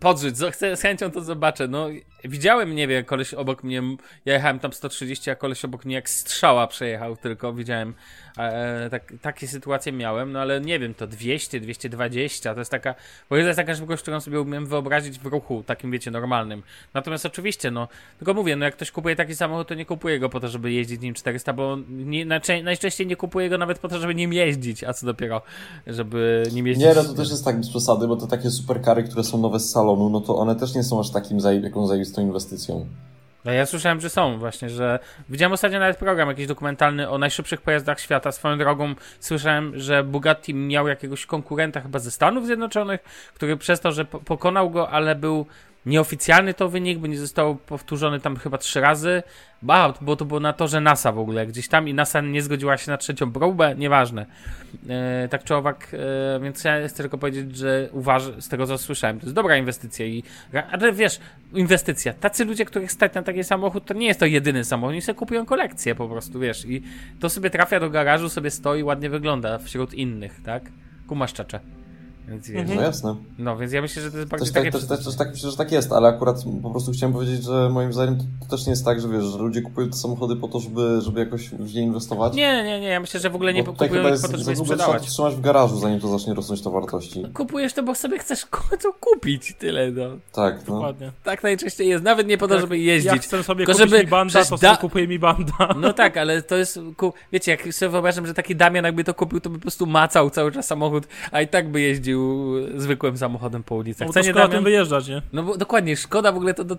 [0.00, 1.68] Podrzuć, chcę, z chęcią to zobaczę.
[1.68, 1.86] No,
[2.24, 3.82] widziałem, nie wiem, koleś obok mnie,
[4.24, 7.94] ja jechałem tam 130, a koleś obok mnie jak strzała przejechał tylko, widziałem,
[8.38, 12.94] e, tak, takie sytuacje miałem, no ale nie wiem, to 200, 220, to jest taka,
[13.30, 16.62] bo to jest taka szybkość, którą sobie umiem wyobrazić w ruchu, takim wiecie, normalnym.
[16.94, 20.28] Natomiast oczywiście, no, tylko mówię, no jak ktoś kupuje taki samochód, to nie kupuje go
[20.28, 22.26] po to, żeby jeździć nim 400, bo nie,
[22.62, 25.42] najczęściej nie kupuje go nawet po to, żeby nim jeździć, a co dopiero,
[25.86, 26.86] żeby nim jeździć.
[26.86, 29.60] Nie, no to też jest tak bez przesady, bo te takie superkary, które są nowe
[29.60, 32.86] z salonu, no to one też nie są aż takim zaje- jaką zajebistą inwestycją.
[33.44, 37.60] No ja słyszałem, że są właśnie, że widziałem ostatnio nawet program jakiś dokumentalny o najszybszych
[37.60, 38.32] pojazdach świata.
[38.32, 43.00] Swoją drogą słyszałem, że Bugatti miał jakiegoś konkurenta chyba ze Stanów Zjednoczonych,
[43.34, 45.46] który przez to, że po pokonał go, ale był
[45.86, 49.22] nieoficjalny to wynik, bo nie został powtórzony tam chyba trzy razy.
[49.62, 52.76] Ba, bo to było na torze NASA w ogóle, gdzieś tam i NASA nie zgodziła
[52.76, 54.26] się na trzecią próbę, nieważne.
[54.88, 55.88] E, tak czy owak,
[56.36, 59.56] e, więc ja chcę tylko powiedzieć, że uważam, z tego co słyszałem, to jest dobra
[59.56, 60.22] inwestycja i,
[60.70, 61.20] ale wiesz,
[61.52, 65.02] inwestycja, tacy ludzie, których stać na taki samochód, to nie jest to jedyny samochód, oni
[65.02, 66.82] sobie kupują kolekcję po prostu, wiesz, i
[67.20, 70.62] to sobie trafia do garażu, sobie stoi, ładnie wygląda wśród innych, tak?
[71.06, 71.83] Kumasz czacze.
[72.28, 73.16] Więc wiesz, No jasne.
[73.38, 74.78] no więc ja myślę, że to jest bardziej Też tak, takie...
[74.78, 77.68] też, też, też tak myślę, że tak jest, ale akurat po prostu chciałem powiedzieć, że
[77.72, 80.36] moim zdaniem to, to też nie jest tak, że wiesz, że ludzie kupują te samochody
[80.36, 82.34] po to, żeby, żeby jakoś w nie inwestować.
[82.34, 84.28] Nie, nie, nie, ja myślę, że w ogóle nie Bo kupują chyba ich jest po
[84.32, 85.02] to, żeby je trzeba sprzedawać.
[85.02, 87.22] to trzymać w garażu, zanim to zacznie rosnąć to wartości.
[87.34, 88.46] Kupujesz to, bo sobie chcesz
[88.82, 90.04] to kupić, tyle, no.
[90.32, 90.74] Tak, no.
[90.74, 91.12] Dokładnie.
[91.24, 93.22] Tak najczęściej jest, nawet nie po to, Tak, żeby Ja jeździć.
[93.22, 95.52] chcę sobie Tylko kupić żeby- mi banda, to da- sobie kupuję mi banda.
[95.80, 97.12] No tak, ale to jest, ku...
[97.32, 100.30] wiecie, jak sobie wyobrażam, że taki Damian jakby to kupił, to by po prostu macał
[100.30, 102.13] cały czas samochód, a i tak by jeździł
[102.76, 104.08] zwykłym samochodem po ulicach.
[104.08, 105.22] No, to nie, szkoda tym wyjeżdżać, nie?
[105.32, 106.76] No bo dokładnie, szkoda w ogóle to, do,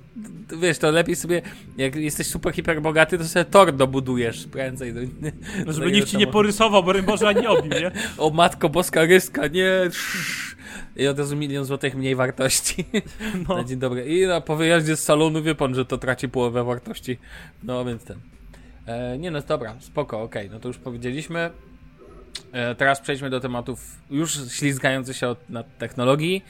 [0.47, 1.41] to, wiesz, to lepiej sobie,
[1.77, 4.93] jak jesteś super hiper bogaty, to sobie tor dobudujesz prędzej.
[4.93, 4.99] Do,
[5.65, 7.91] No, żeby nikt ci nie porysował, bo Boże ani obił, nie?
[8.17, 9.69] O matko boska ryska, nie.
[10.95, 12.85] I od razu milion złotych mniej wartości.
[13.49, 13.57] No.
[13.57, 14.05] Na dzień dobry.
[14.05, 17.17] I no, po wyjeździe z salonu wie pan, że to traci połowę wartości.
[17.63, 18.19] No więc ten.
[18.85, 21.49] E, nie no, dobra, spoko, okej, no to już powiedzieliśmy.
[22.51, 23.79] E, teraz przejdźmy do tematów
[24.11, 26.43] już ślizgających się od, na technologii.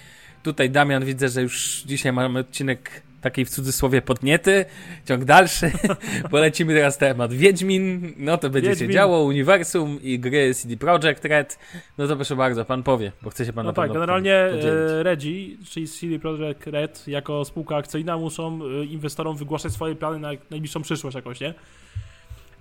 [0.43, 4.65] Tutaj Damian widzę, że już dzisiaj mamy odcinek takiej w cudzysłowie podniety,
[5.05, 5.71] ciąg dalszy.
[6.31, 8.91] Polecimy teraz temat Wiedźmin, no to będzie się Wiedźmin.
[8.91, 11.59] działo, uniwersum i gry CD Projekt Red.
[11.97, 15.57] No to proszę bardzo, pan powie, bo chce się pan No tak, generalnie e, Regi,
[15.69, 20.81] czyli CD Projekt Red, jako spółka akcyjna muszą e, inwestorom wygłaszać swoje plany na najbliższą
[20.81, 21.53] przyszłość jakoś, nie?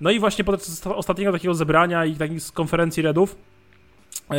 [0.01, 3.37] No i właśnie podczas ostatniego takiego zebrania i takich z konferencji Redów
[4.31, 4.37] e,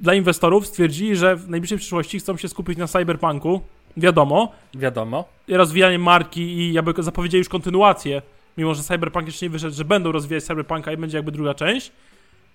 [0.00, 3.60] dla inwestorów stwierdzili, że w najbliższej przyszłości chcą się skupić na cyberpunku,
[3.96, 5.24] wiadomo, Wiadomo.
[5.48, 8.22] i rozwijanie marki i jakby zapowiedzieli już kontynuację,
[8.58, 11.92] mimo że Cyberpunk jeszcze nie wyszedł, że będą rozwijać Cyberpunka i będzie jakby druga część,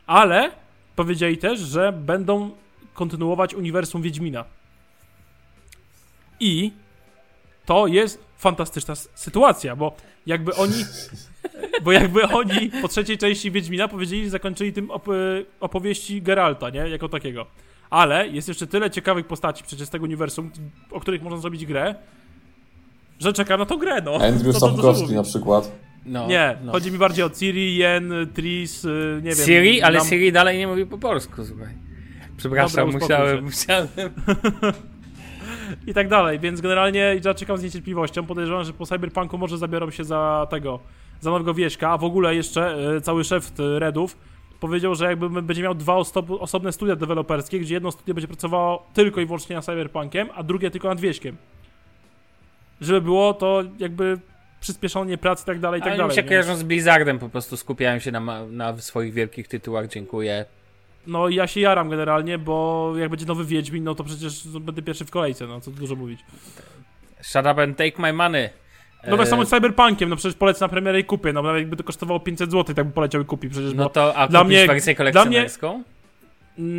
[0.08, 0.52] ale
[0.96, 2.52] powiedzieli też, że będą
[2.94, 4.46] kontynuować uniwersum Wiedźmina.
[6.40, 6.72] I
[7.66, 9.96] to jest fantastyczna sytuacja, bo
[10.26, 10.86] jakby oni
[11.84, 15.08] bo jakby oni po trzeciej części Wiedźmina powiedzieli, że zakończyli tym op
[15.60, 16.80] opowieści Geralta, nie?
[16.80, 17.46] Jako takiego.
[17.90, 20.52] Ale jest jeszcze tyle ciekawych postaci przecież z tego uniwersum,
[20.92, 21.96] o których można zrobić grę,
[23.20, 24.16] że czekam na tą grę, no.
[24.16, 25.72] Andrew Sapkowski na przykład.
[26.06, 26.72] No, Nie, no.
[26.72, 29.46] chodzi mi bardziej o Ciri, Yen, Tris, y, nie wiem.
[29.46, 31.74] Siri, ale Nam- Siri dalej nie mówi po polsku, słuchaj.
[32.38, 33.88] Przepraszam, Dobra, musiałem, musiałem.
[35.88, 38.26] I tak dalej, więc generalnie ja czekam z niecierpliwością.
[38.26, 40.80] Podejrzewam, że po Cyberpunku może zabiorą się za tego,
[41.22, 44.18] za nowego wieśka, a w ogóle jeszcze y, cały szef y, Redów
[44.60, 45.96] powiedział, że jakby będzie miał dwa
[46.40, 50.72] osobne studia deweloperskie, gdzie jedno studio będzie pracowało tylko i wyłącznie nad Cyberpunkiem, a drugie
[50.72, 51.38] tylko nad wieśkiem.
[52.82, 54.20] Żeby było to jakby
[54.60, 56.10] przyspieszenie pracy i tak dalej, i tak Ale dalej.
[56.10, 60.46] mi się kojarzą z Blizzardem, po prostu skupiają się na, na swoich wielkich tytułach, dziękuję.
[61.08, 65.06] No ja się jaram generalnie, bo jak będzie nowy Wiedźmin, no to przecież będę pierwszy
[65.06, 66.20] w kolejce, no co tu dużo mówić.
[67.22, 68.50] Shut up and take my money.
[69.08, 71.60] No tak E, samo z Cyberpunkiem, no przecież polecę na premierę i kupię, no nawet
[71.62, 74.44] jakby to kosztowało 500 zł, tak by poleciał i kupi przecież, No to, a dla
[74.44, 75.84] mnie- wersję dla mnie- kolekcjonerską?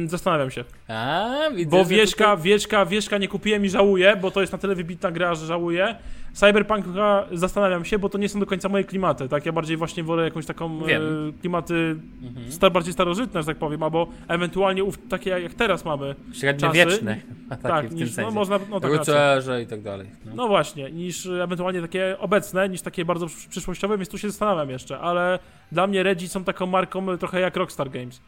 [0.07, 0.65] Zastanawiam się.
[0.89, 4.53] A, widzę, Bo że Wieśka, tutaj- Wieśka, Wieśka nie kupiłem i żałuję, bo to jest
[4.53, 5.97] na tyle wybitna gra, że żałuję.
[6.33, 9.47] Cyberpunka zastanawiam się, bo to nie są do końca moje klimaty, tak?
[9.47, 11.01] Ja bardziej właśnie wolę jakąś taką e,
[11.41, 12.53] klimaty Mhm.
[12.53, 16.15] star, bardziej starożytne, że tak powiem, albo ewentualnie ów, takie jak teraz mamy.
[16.33, 17.17] Średniowieczne.
[17.63, 18.93] Tak, tym niż, no można, no tak.
[18.93, 20.07] Rycerze i tak dalej.
[20.27, 20.33] No.
[20.35, 24.71] No właśnie, niż ewentualnie takie obecne, niż takie bardzo przysz- przyszłościowe, więc tu się zastanawiam
[24.71, 25.39] jeszcze, ale
[25.73, 28.21] dla mnie Reggie są taką marką trochę jak Rockstar Games.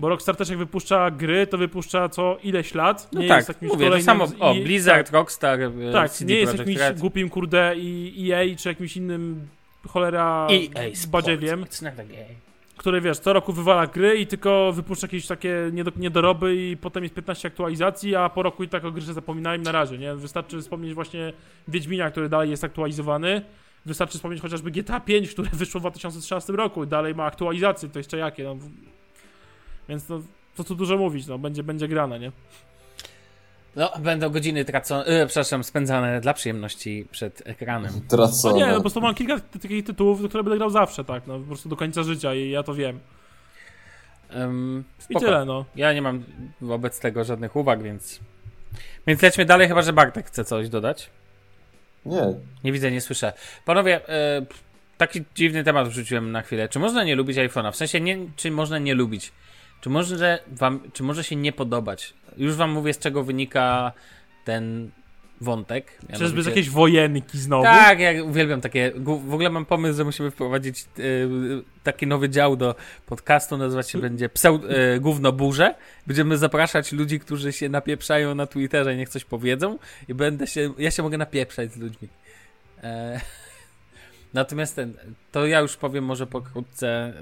[0.00, 3.08] Bo Rockstar też jak wypuszcza gry, to wypuszcza co ileś lat.
[3.12, 6.32] No nie tak, jest jakimś mówię, to samo, z- o, Blizzard, Rockstar, e, Tak, CD
[6.32, 6.98] nie jest Projekt jakimś Red.
[7.00, 9.48] głupim kurde i EA czy jakimś innym
[9.88, 11.64] cholera EA Sports, badziewiem,
[12.76, 17.02] który wiesz, co roku wywala gry i tylko wypuszcza jakieś takie niedo, niedoroby i potem
[17.02, 20.14] jest 15 aktualizacji, a po roku i tak o grze zapominają na razie, nie?
[20.14, 21.32] Wystarczy wspomnieć właśnie
[21.68, 23.42] Wiedźmina, który dalej jest aktualizowany.
[23.86, 27.98] Wystarczy wspomnieć chociażby GTA 5, które wyszło w 2013 roku i dalej ma aktualizacje, to
[27.98, 28.56] jeszcze jakie, no.
[29.90, 30.22] Więc no,
[30.56, 32.32] co tu dużo mówić, no, będzie, będzie grane, nie?
[33.76, 37.92] No, będą godziny tracone, e, przepraszam, spędzane dla przyjemności przed ekranem.
[37.94, 38.58] No Tracone.
[38.58, 41.38] nie, no po prostu mam kilka ty- takich tytułów, które będę grał zawsze, tak, no,
[41.38, 43.00] po prostu do końca życia i ja to wiem.
[44.36, 45.64] Um, I tyle, no.
[45.76, 46.24] Ja nie mam
[46.60, 48.20] wobec tego żadnych uwag, więc...
[49.06, 51.10] Więc lećmy dalej, chyba że Bartek chce coś dodać.
[52.06, 53.32] Nie, Nie widzę, nie słyszę.
[53.64, 54.46] Panowie, e,
[54.98, 56.68] taki dziwny temat wrzuciłem na chwilę.
[56.68, 57.72] Czy można nie lubić iPhone'a?
[57.72, 59.32] W sensie, nie, czy można nie lubić?
[59.80, 62.14] Czy może, wam, czy może się nie podobać?
[62.36, 63.92] Już wam mówię, z czego wynika
[64.44, 64.90] ten
[65.40, 65.92] wątek.
[66.00, 67.62] Czyżby z Mianowicie- jakiejś wojenki znowu?
[67.64, 68.92] Tak, ja uwielbiam takie.
[68.96, 71.02] W ogóle mam pomysł, że musimy wprowadzić e,
[71.82, 72.74] taki nowy dział do
[73.06, 73.56] podcastu.
[73.56, 75.74] Nazywać się będzie pseud, e, Gówno Burze.
[76.06, 79.78] Będziemy zapraszać ludzi, którzy się napieprzają na Twitterze i niech coś powiedzą.
[80.08, 80.72] I będę się.
[80.78, 82.08] Ja się mogę napieprzać z ludźmi.
[82.82, 83.20] E,
[84.34, 84.94] natomiast ten,
[85.32, 87.12] to ja już powiem może pokrótce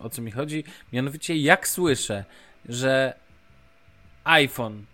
[0.00, 0.64] o co mi chodzi.
[0.92, 2.24] Mianowicie, jak słyszę,
[2.68, 3.14] że
[4.24, 4.84] iPhone,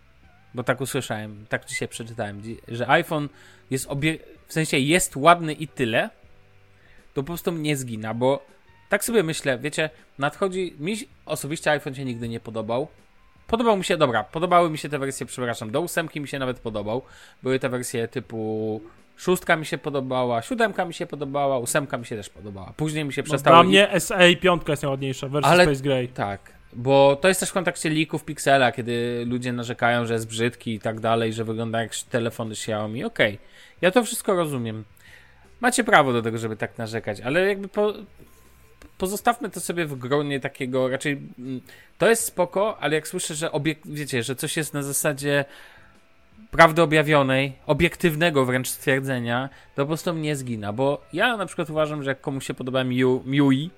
[0.54, 3.28] bo tak usłyszałem, tak dzisiaj przeczytałem, że iPhone
[3.70, 4.18] jest obie...
[4.46, 6.10] w sensie jest ładny i tyle,
[7.14, 8.46] to po prostu mnie zgina, bo
[8.88, 12.88] tak sobie myślę, wiecie, nadchodzi, mi osobiście iPhone się nigdy nie podobał.
[13.46, 16.58] Podobał mi się, dobra, podobały mi się te wersje, przepraszam, do ósemki mi się nawet
[16.58, 17.02] podobał.
[17.42, 18.80] Były te wersje typu
[19.18, 22.72] szóstka mi się podobała, siódemka mi się podobała, ósemka mi się też podobała.
[22.76, 23.56] Później mi się No, przestało...
[23.56, 26.08] dla mnie SA 5 jest najładniejsza, wersja Ale- Space Gray.
[26.08, 30.74] Tak, bo to jest też w kontekście leaków Pixela, kiedy ludzie narzekają, że jest brzydki
[30.74, 33.04] i tak dalej, że wygląda jak telefony Xiaomi.
[33.04, 33.38] Okej,
[33.80, 34.84] ja to wszystko rozumiem.
[35.60, 37.92] Macie prawo do tego, żeby tak narzekać, ale jakby po,
[38.98, 41.60] pozostawmy to sobie w gronie takiego, raczej mm,
[41.98, 45.44] to jest spoko, ale jak słyszę, że obiek- wiecie, że coś jest na zasadzie
[46.50, 52.02] prawdy objawionej, obiektywnego wręcz stwierdzenia, to po prostu mnie zgina, bo ja na przykład uważam,
[52.02, 53.70] że jak komuś się podoba Miu- MIUI,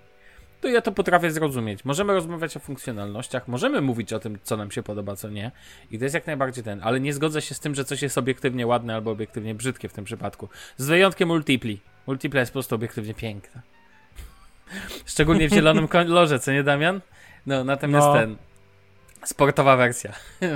[0.60, 1.84] to ja to potrafię zrozumieć.
[1.84, 5.50] Możemy rozmawiać o funkcjonalnościach, możemy mówić o tym, co nam się podoba, co nie.
[5.90, 8.18] I to jest jak najbardziej ten, ale nie zgodzę się z tym, że coś jest
[8.18, 10.48] obiektywnie ładne albo obiektywnie brzydkie w tym przypadku.
[10.76, 11.80] Z wyjątkiem multipli.
[12.06, 13.62] Multipla jest po prostu obiektywnie piękna.
[15.06, 17.00] Szczególnie w zielonym kolorze, co nie, Damian?
[17.46, 18.12] No, natomiast No.
[18.14, 18.36] ten.
[19.24, 20.12] Sportowa wersja.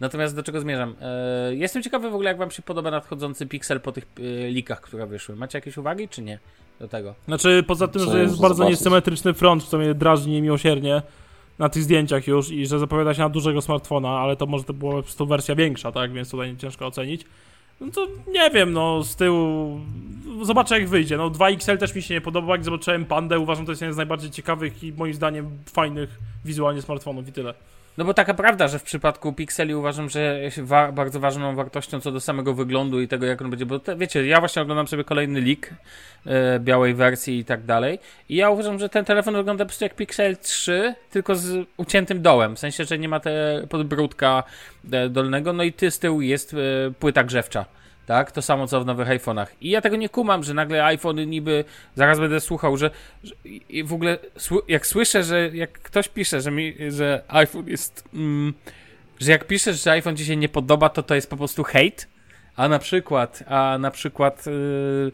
[0.00, 0.96] Natomiast do czego zmierzam?
[1.00, 4.80] E, jestem ciekawy w ogóle, jak Wam się podoba nadchodzący Pixel po tych e, likach,
[4.80, 5.36] które wyszły.
[5.36, 6.38] Macie jakieś uwagi, czy nie?
[6.82, 7.14] do tego.
[7.26, 8.78] Znaczy, poza tym, że jest bardzo zobaczyć.
[8.78, 11.02] niesymetryczny front, co mnie drażni niemiłosiernie
[11.58, 14.72] na tych zdjęciach już i że zapowiada się na dużego smartfona, ale to może to
[14.72, 17.24] była po prostu wersja większa, tak, więc tutaj ciężko ocenić.
[17.80, 19.80] No to nie wiem, no z tyłu
[20.42, 21.16] zobaczę jak wyjdzie.
[21.16, 23.96] No 2XL też mi się nie podoba, jak zobaczyłem Pandę, uważam, to jest jeden z
[23.96, 27.54] najbardziej ciekawych i moim zdaniem fajnych wizualnie smartfonów i tyle.
[27.98, 32.12] No bo taka prawda, że w przypadku Pixeli uważam, że wa- bardzo ważną wartością co
[32.12, 35.04] do samego wyglądu i tego, jak on będzie, bo te, wiecie, ja właśnie oglądam sobie
[35.04, 35.70] kolejny leak
[36.26, 39.84] e, białej wersji i tak dalej i ja uważam, że ten telefon wygląda po prostu
[39.84, 44.42] jak Pixel 3, tylko z uciętym dołem, w sensie, że nie ma te podbródka
[44.92, 46.56] e, dolnego, no i ty z tyłu jest e,
[46.98, 47.64] płyta grzewcza.
[48.06, 49.46] Tak, to samo co w nowych iPhone'ach.
[49.60, 52.90] I ja tego nie kumam, że nagle iPhone niby zaraz będę słuchał, że,
[53.24, 53.34] że
[53.84, 54.18] w ogóle
[54.68, 58.54] jak słyszę, że jak ktoś pisze, że mi, że iPhone jest mm,
[59.20, 62.06] że jak piszesz, że iPhone ci się nie podoba, to to jest po prostu hate,
[62.56, 65.12] a na przykład, a na przykład yy,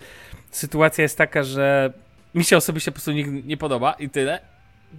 [0.50, 1.92] sytuacja jest taka, że
[2.34, 4.40] mi się osobiście po prostu nie, nie podoba i tyle,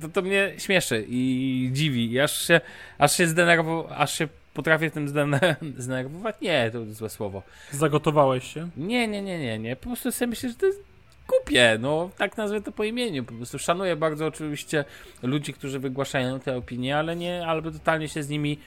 [0.02, 2.12] to to mnie śmieszy i dziwi.
[2.12, 2.62] I aż się,
[2.97, 6.35] aż się zdenerwował, aż się potrafię tym zdene- zdenerwować.
[6.41, 7.43] Nie, to złe słowo.
[7.71, 8.69] Zagotowałeś się.
[8.77, 9.75] Nie, nie, nie, nie, nie.
[9.75, 10.83] Po prostu sobie myślę, że to jest
[11.27, 13.23] głupie, no tak nazwę to po imieniu.
[13.23, 14.85] Po prostu szanuję bardzo oczywiście
[15.23, 18.59] ludzi, którzy wygłaszają te opinie, ale nie, albo totalnie się z nimi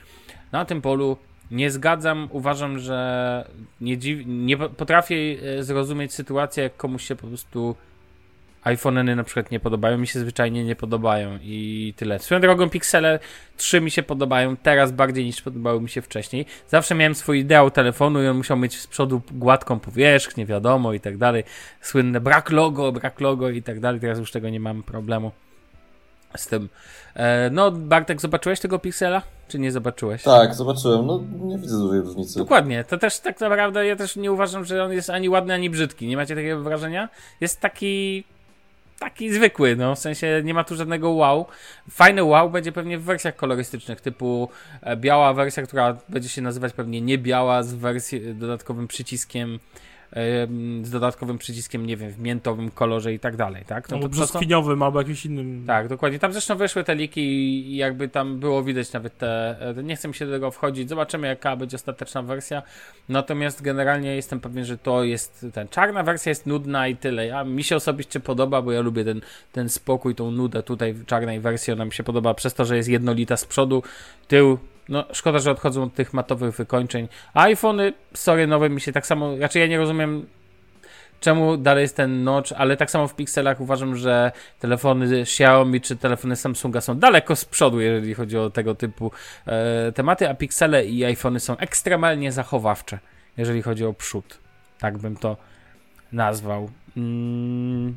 [0.52, 1.16] na tym polu
[1.50, 2.28] nie zgadzam.
[2.30, 3.44] Uważam, że
[3.80, 5.16] nie, dziw, nie po- potrafię
[5.58, 7.76] e, zrozumieć sytuację, jak komuś się po prostu
[8.64, 12.18] iPhone'y na przykład nie podobają, mi się zwyczajnie nie podobają i tyle.
[12.18, 13.18] Swoją drogą Pixele
[13.56, 16.46] 3 mi się podobają teraz bardziej niż podobały mi się wcześniej.
[16.68, 21.00] Zawsze miałem swój ideał telefonu i on musiał mieć z przodu gładką powierzchnię, wiadomo i
[21.00, 21.44] tak dalej.
[21.80, 24.00] Słynne brak logo, brak logo i tak dalej.
[24.00, 25.32] Teraz już tego nie mam problemu
[26.36, 26.68] z tym.
[27.14, 29.22] E, no Bartek, zobaczyłeś tego Pixela?
[29.48, 30.22] Czy nie zobaczyłeś?
[30.22, 31.06] Tak, zobaczyłem.
[31.06, 32.38] No nie widzę dużej różnicy.
[32.38, 35.70] Dokładnie, to też tak naprawdę ja też nie uważam, że on jest ani ładny, ani
[35.70, 36.06] brzydki.
[36.06, 37.08] Nie macie takiego wrażenia?
[37.40, 38.24] Jest taki
[39.02, 41.46] taki zwykły, no w sensie nie ma tu żadnego wow.
[41.90, 44.48] Fajny wow będzie pewnie w wersjach kolorystycznych, typu
[44.82, 49.58] e, biała wersja, która będzie się nazywać pewnie nie biała z wersji dodatkowym przyciskiem em,
[50.82, 53.88] z dodatkowym przyciskiem, nie wiem, w miętowym kolorze i tak dalej, tak?
[53.90, 55.64] No, to- no, to są- brzoskwiniowym albo jakimś innym.
[55.66, 56.18] tak, dokładnie.
[56.18, 57.20] Tam zresztą wyszły te liki
[57.72, 59.56] i jakby tam było widać nawet te.
[59.78, 60.88] e, Nie chcę mi się do tego wchodzić.
[60.88, 62.62] Zobaczymy, jaka będzie ostateczna wersja.
[63.08, 65.68] Natomiast generalnie jestem pewien, że to jest ten.
[65.68, 67.26] Czarna wersja jest nudna i tyle.
[67.26, 69.20] Ja, mi się osobiście podoba, bo ja lubię ten,
[69.52, 71.72] ten spokój, tą nudę tutaj w czarnej wersji.
[71.72, 73.82] Ona mi się podoba przez to, że jest jednolita z przodu,
[74.28, 74.58] tył.
[74.88, 77.08] No, szkoda, że odchodzą od tych matowych wykończeń.
[77.52, 79.38] IPhony, sorry, nowe mi się tak samo.
[79.38, 80.26] Raczej ja nie rozumiem
[81.22, 85.96] czemu dalej jest ten notch, ale tak samo w pikselach uważam, że telefony Xiaomi czy
[85.96, 89.10] telefony Samsunga są daleko z przodu, jeżeli chodzi o tego typu
[89.46, 92.98] e, tematy, a piksele i iPhony są ekstremalnie zachowawcze,
[93.36, 94.38] jeżeli chodzi o przód.
[94.78, 95.36] Tak bym to
[96.12, 96.70] nazwał.
[96.96, 97.94] Mm,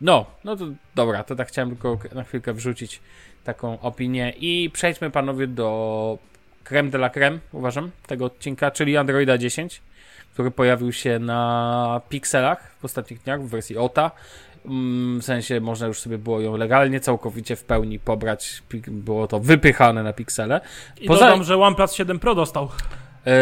[0.00, 3.00] no, no to dobra, to tak chciałem tylko na chwilkę wrzucić
[3.44, 6.18] taką opinię i przejdźmy panowie do
[6.64, 9.80] creme de la creme, uważam, tego odcinka, czyli Androida 10
[10.32, 14.10] który pojawił się na Pixelach w ostatnich dniach w wersji OTA.
[14.66, 18.62] Mm, W sensie można już sobie było ją legalnie, całkowicie w pełni pobrać.
[18.88, 20.60] Było to wypychane na Pixele.
[21.00, 22.68] I Poza- dodam, że OnePlus 7 Pro dostał.
[23.26, 23.32] Yy,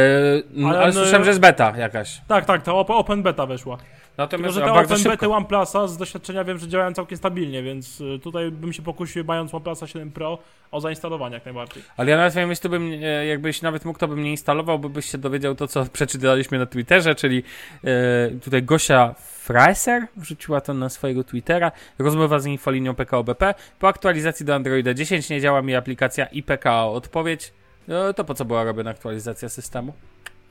[0.51, 2.21] no, ale, Ale słyszałem, że jest beta jakaś.
[2.29, 3.79] Tak, tak, to op- Open Beta weszła.
[4.13, 5.27] Tylko, Natomiast że a te bardzo Open szybko.
[5.27, 9.25] Bety OnePlusa z doświadczenia wiem, że działają całkiem stabilnie, więc y, tutaj bym się pokusił,
[9.25, 10.39] mając OnePlusa 7 Pro,
[10.71, 11.83] o zainstalowanie jak najbardziej.
[11.97, 14.89] Ale ja na twoim miejscu bym, e, jakbyś nawet mógł, to bym nie instalował, bo
[14.89, 17.43] byś się dowiedział to, co przeczytaliśmy na Twitterze, czyli
[17.85, 21.73] e, tutaj Gosia Fraser wrzuciła to na swojego Twittera.
[21.99, 23.55] Rozmowa z infolinią PKO BP.
[23.79, 27.53] Po aktualizacji do Androida 10 nie działa mi aplikacja IPKO odpowiedź.
[27.89, 29.93] No, to po co była robiona aktualizacja systemu?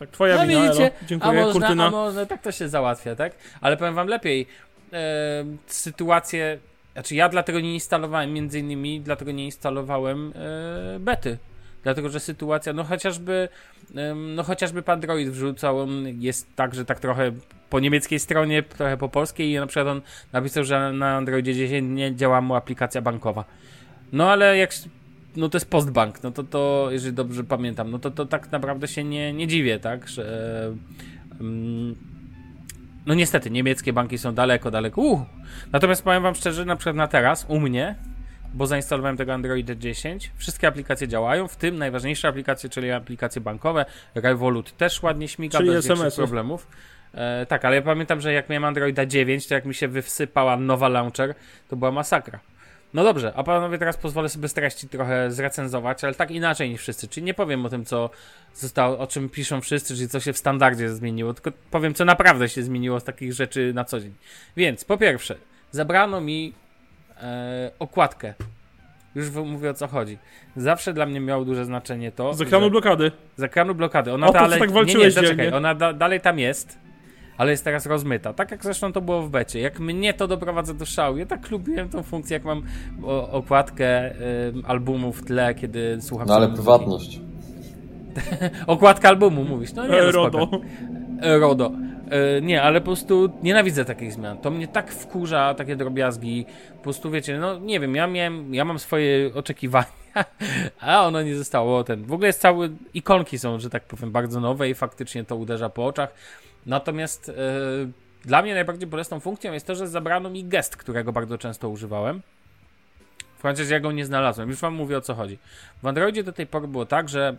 [0.02, 0.96] Tak, twoja No wina, widzicie, Elo.
[1.04, 1.88] A Dziękuję, można, kurtyna.
[1.88, 3.34] a można, tak to się załatwia, tak?
[3.62, 4.48] Ale powiem wam lepiej,
[4.94, 6.60] e, sytuację,
[6.94, 11.38] znaczy ja dlatego nie instalowałem, między innymi dlatego nie instalowałem e, bety.
[11.84, 13.50] Dlatego, że sytuacja, no chociażby,
[14.16, 17.32] no chociażby pan Android wrzucał, on jest tak, że tak trochę
[17.70, 20.02] po niemieckiej stronie, trochę po polskiej i na przykład on
[20.34, 23.46] napisał, że na Androidzie 10 nie działa mu aplikacja bankowa.
[24.12, 24.72] No ale jak,
[25.36, 28.88] no to jest postbank, no to to, jeżeli dobrze pamiętam, no to to tak naprawdę
[28.88, 30.74] się nie, nie dziwię, tak, że
[33.06, 35.22] no niestety, niemieckie banki są daleko, daleko, uh.
[35.72, 37.96] Natomiast powiem wam szczerze, na przykład na teraz, u mnie,
[38.54, 43.86] bo zainstalowałem tego Androida 10, wszystkie aplikacje działają, w tym najważniejsze aplikacje, czyli aplikacje bankowe,
[44.16, 46.18] Revolut też ładnie śmiga, Czyli bez SMS-y.
[46.18, 46.68] problemów.
[47.14, 50.58] E, tak, ale ja pamiętam, że jak miałem Androida 9, to jak mi się wysypała
[50.58, 51.36] nowa launcher,
[51.70, 52.40] to była masakra.
[52.94, 57.08] No dobrze, a panowie teraz pozwolę sobie streści trochę zrecenzować, ale tak inaczej niż wszyscy.
[57.08, 58.10] Czyli nie powiem o tym, co
[58.54, 62.50] zostało, o czym piszą wszyscy, czyli co się w standardzie zmieniło, tylko powiem, co naprawdę
[62.50, 64.14] się zmieniło z takich rzeczy na co dzień.
[64.58, 65.36] Więc po pierwsze,
[65.72, 66.54] zabrano mi
[67.22, 68.34] e, okładkę.
[69.16, 70.18] Już mówię o co chodzi.
[70.56, 72.34] Zawsze dla mnie miało duże znaczenie to.
[72.34, 73.12] Z ekranu że- blokady.
[73.38, 74.14] z ekranu blokady.
[74.14, 76.78] Ona O to, dalej, tak nie, walczyłeś nie, zaczekaj, ona da, dalej tam jest,
[77.42, 78.34] ale jest teraz rozmyta.
[78.34, 79.60] Tak jak zresztą to było w becie.
[79.60, 81.18] Jak mnie to doprowadza do szału.
[81.18, 82.64] Ja tak lubiłem tą funkcję, jak mam
[83.04, 84.14] o, okładkę
[84.68, 86.64] albumu w tle, kiedy słucham No ale muzyki.
[86.64, 87.20] prywatność.
[88.68, 89.74] Okładka albumu mówisz.
[89.74, 90.12] No nie, no E.
[90.12, 90.50] RODO.
[91.22, 91.72] E, RODO.
[92.38, 94.38] E, Nie, ale po prostu nienawidzę takich zmian.
[94.38, 96.46] To mnie tak wkurza, takie drobiazgi.
[96.78, 99.86] Po prostu wiecie, no nie wiem, ja miałem, ja mam swoje oczekiwania,
[100.80, 102.04] a ono nie zostało ten.
[102.06, 105.70] W ogóle jest cały, ikonki są, że tak powiem, bardzo nowe i faktycznie to uderza
[105.70, 106.14] po oczach.
[106.66, 107.34] Natomiast e,
[108.26, 112.22] dla mnie najbardziej bolesną funkcją jest to, że zabrano mi gest, którego bardzo często używałem.
[113.42, 114.50] Chociaż ja go nie znalazłem.
[114.50, 115.38] Już wam mówię o co chodzi.
[115.84, 117.36] W Androidzie do tej pory było tak, że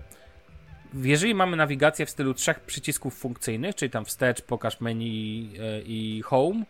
[0.94, 6.22] jeżeli mamy nawigację w stylu trzech przycisków funkcyjnych, czyli tam wstecz, pokaż menu e, i
[6.22, 6.64] home,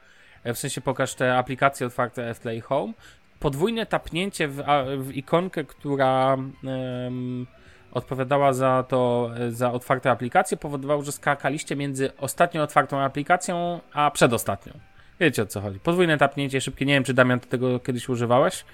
[0.44, 2.92] e, w sensie pokaż te aplikacje otwarte w i home,
[3.40, 4.62] podwójne tapnięcie w,
[4.98, 7.46] w ikonkę, która em,
[7.92, 14.10] odpowiadała za to, e, za otwarte aplikacje, powodowało, że skakaliście między ostatnią otwartą aplikacją, a
[14.10, 14.72] przedostatnią.
[15.20, 15.80] Wiecie o co chodzi.
[15.80, 18.64] Podwójne tapnięcie szybkie, nie wiem czy Damian tego kiedyś używałeś.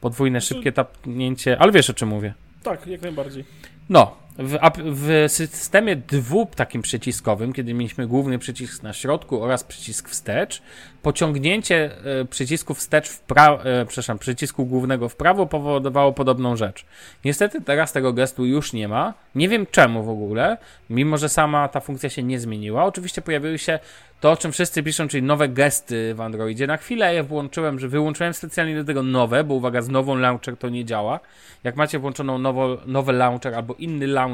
[0.00, 2.34] Podwójne szybkie tapnięcie, ale wiesz o czym mówię.
[2.62, 3.44] Tak, jak najbardziej.
[3.88, 10.08] No, w, w systemie dwu takim przyciskowym, kiedy mieliśmy główny przycisk na środku oraz przycisk
[10.08, 10.62] wstecz,
[11.02, 16.86] pociągnięcie e, przycisku wstecz w prawo, e, przepraszam, przycisku głównego w prawo powodowało podobną rzecz.
[17.24, 19.14] Niestety teraz tego gestu już nie ma.
[19.34, 20.56] Nie wiem czemu w ogóle,
[20.90, 22.84] mimo że sama ta funkcja się nie zmieniła.
[22.84, 23.78] Oczywiście pojawiły się
[24.20, 26.66] to, o czym wszyscy piszą, czyli nowe gesty w Androidzie.
[26.66, 30.56] Na chwilę je włączyłem, że wyłączyłem specjalnie do tego nowe, bo uwaga, z nową launcher
[30.56, 31.20] to nie działa.
[31.64, 34.25] Jak macie włączoną nowo, nowy launcher albo inny launcher,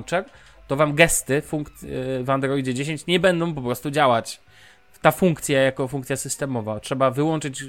[0.67, 4.41] to wam gesty y, w Androidzie 10 nie będą po prostu działać.
[5.03, 6.81] Ta funkcja jako funkcja systemowa.
[6.81, 7.65] Trzeba wyłączyć,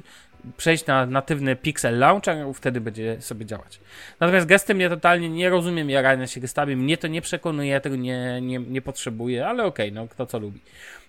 [0.58, 3.80] przejść na natywny Pixel Launcher, wtedy będzie sobie działać.
[4.20, 7.96] Natomiast gesty mnie totalnie nie rozumiem jarania się gestami, mnie to nie przekonuje, ja tego
[7.96, 10.62] nie, nie, nie potrzebuję, ale okej, no kto co lubi.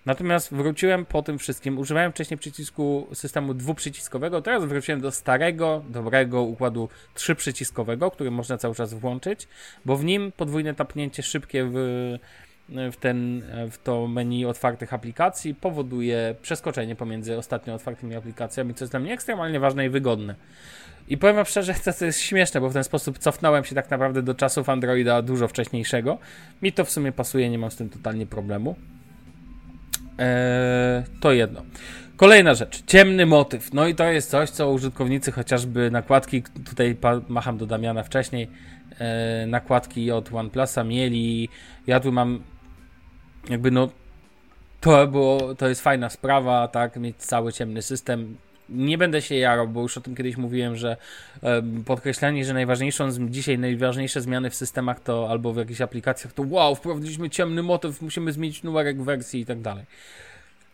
[0.05, 6.41] Natomiast wróciłem po tym wszystkim, używałem wcześniej przycisku systemu dwuprzyciskowego, teraz wróciłem do starego, dobrego
[6.41, 9.47] układu trzyprzyciskowego, który można cały czas włączyć,
[9.85, 11.75] bo w nim podwójne tapnięcie szybkie w,
[12.69, 18.93] w, ten, w to menu otwartych aplikacji powoduje przeskoczenie pomiędzy ostatnio otwartymi aplikacjami, co jest
[18.93, 20.35] dla mnie ekstremalnie ważne i wygodne.
[21.07, 23.91] I powiem wam szczerze, to, to jest śmieszne, bo w ten sposób cofnąłem się tak
[23.91, 26.17] naprawdę do czasów Androida dużo wcześniejszego.
[26.61, 28.75] Mi to w sumie pasuje, nie mam z tym totalnie problemu.
[30.17, 31.61] Eee, to jedno.
[32.17, 33.73] Kolejna rzecz, ciemny motyw.
[33.73, 36.97] No i to jest coś, co użytkownicy chociażby nakładki, tutaj
[37.27, 38.49] macham do Damiana wcześniej,
[38.99, 41.49] e, nakładki od OnePlusa mieli.
[41.87, 42.39] Ja tu mam
[43.49, 43.89] jakby no
[44.81, 48.37] to było, to jest fajna sprawa, tak, mieć cały ciemny system.
[48.69, 50.97] Nie będę się jarał, bo już o tym kiedyś mówiłem, że
[51.41, 56.43] em, podkreślanie, że najważniejszą dzisiaj najważniejsze zmiany w systemach to albo w jakichś aplikacjach to
[56.49, 59.85] wow, wprowadziliśmy ciemny motyw, musimy zmienić numerek wersji i tak dalej.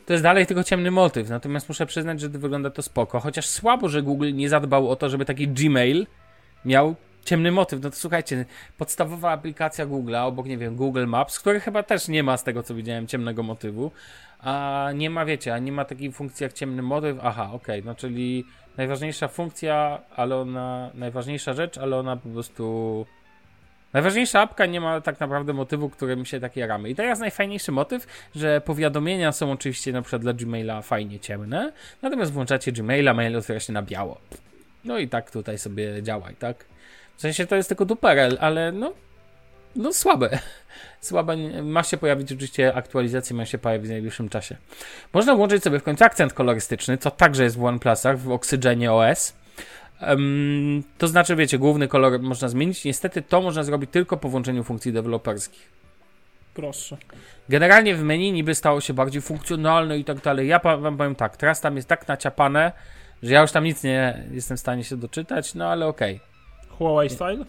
[0.06, 3.90] To jest dalej tylko ciemny motyw, natomiast muszę przyznać, że wygląda to spoko, chociaż słabo,
[3.90, 6.08] że Google nie zadbał o to, żeby taki Gmail
[6.66, 7.84] miał ciemny motyw.
[7.84, 8.46] No to słuchajcie,
[8.78, 12.64] podstawowa aplikacja Google'a, obok, nie wiem, Google Maps, który chyba też nie ma z tego,
[12.64, 13.92] co widziałem, ciemnego motywu,
[14.40, 17.96] a nie ma, wiecie, a nie ma takiej funkcji jak ciemny motyw, aha, okej, no
[17.96, 18.46] czyli
[18.78, 23.06] najważniejsza funkcja, ale ona, najważniejsza rzecz, ale ona po prostu...
[23.94, 26.90] Najważniejsza apka nie ma tak naprawdę motywu, którym się takie ramy.
[26.90, 32.32] I teraz najfajniejszy motyw, że powiadomienia są oczywiście na przykład dla Gmaila fajnie ciemne, natomiast
[32.32, 34.22] włączacie Gmaila, mail otwiera się na biało.
[34.86, 36.66] No i tak tutaj sobie działaj, tak?
[37.22, 38.94] W sensie to jest tylko duperel, ale no,
[39.76, 40.40] no słabe.
[41.02, 41.38] Słabe.
[41.64, 44.58] Ma się pojawić oczywiście aktualizacja, ma się pojawić w najbliższym czasie.
[45.14, 49.34] Można włączyć sobie w końcu akcent kolorystyczny, co także jest w OnePlusach, w Oxygenie OS.
[50.00, 52.86] Em, to znaczy, wiecie, główny kolor można zmienić.
[52.86, 55.70] Niestety to można zrobić tylko po włączeniu funkcji deweloperskich.
[56.54, 56.98] Proszę.
[57.50, 60.48] Generalnie w menu niby stało się bardziej funkcjonalne i tak dalej.
[60.48, 62.72] Ja wam powiem tak, teraz tam jest tak naciapane,
[63.24, 66.31] że ja już tam nic nie jestem w stanie się doczytać, no ale okej.
[66.82, 67.46] Huawei style?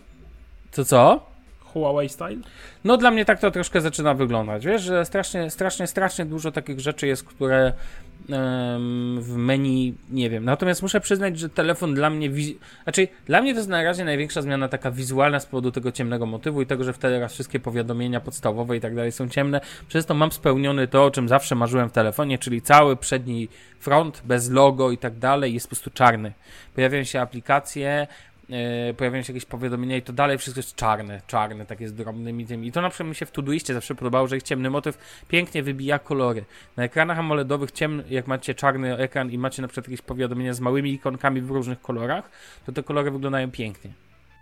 [0.72, 1.26] To co?
[1.60, 2.36] Huawei style?
[2.84, 4.66] No dla mnie tak to troszkę zaczyna wyglądać.
[4.66, 7.72] Wiesz, że strasznie, strasznie, strasznie dużo takich rzeczy jest, które
[9.18, 10.44] w menu nie wiem.
[10.44, 14.04] Natomiast muszę przyznać, że telefon dla mnie, wiz- znaczy dla mnie to jest na razie
[14.04, 17.60] największa zmiana taka wizualna z powodu tego ciemnego motywu i tego, że wtedy raz wszystkie
[17.60, 19.60] powiadomienia podstawowe i tak dalej są ciemne.
[19.88, 23.48] Przez to mam spełniony to, o czym zawsze marzyłem w telefonie, czyli cały przedni
[23.80, 26.32] front bez logo i tak dalej jest po prostu czarny.
[26.74, 28.06] Pojawiają się aplikacje,
[28.96, 32.68] pojawiają się jakieś powiadomienia i to dalej wszystko jest czarne, czarne, takie z drobnymi tymi.
[32.68, 35.62] I to na przykład mi się w Todoistie zawsze podobało, że ich ciemny motyw pięknie
[35.62, 36.44] wybija kolory.
[36.76, 40.60] Na ekranach AMOLEDowych ciemny, jak macie czarny ekran i macie na przykład jakieś powiadomienia z
[40.60, 42.30] małymi ikonkami w różnych kolorach,
[42.66, 43.92] to te kolory wyglądają pięknie.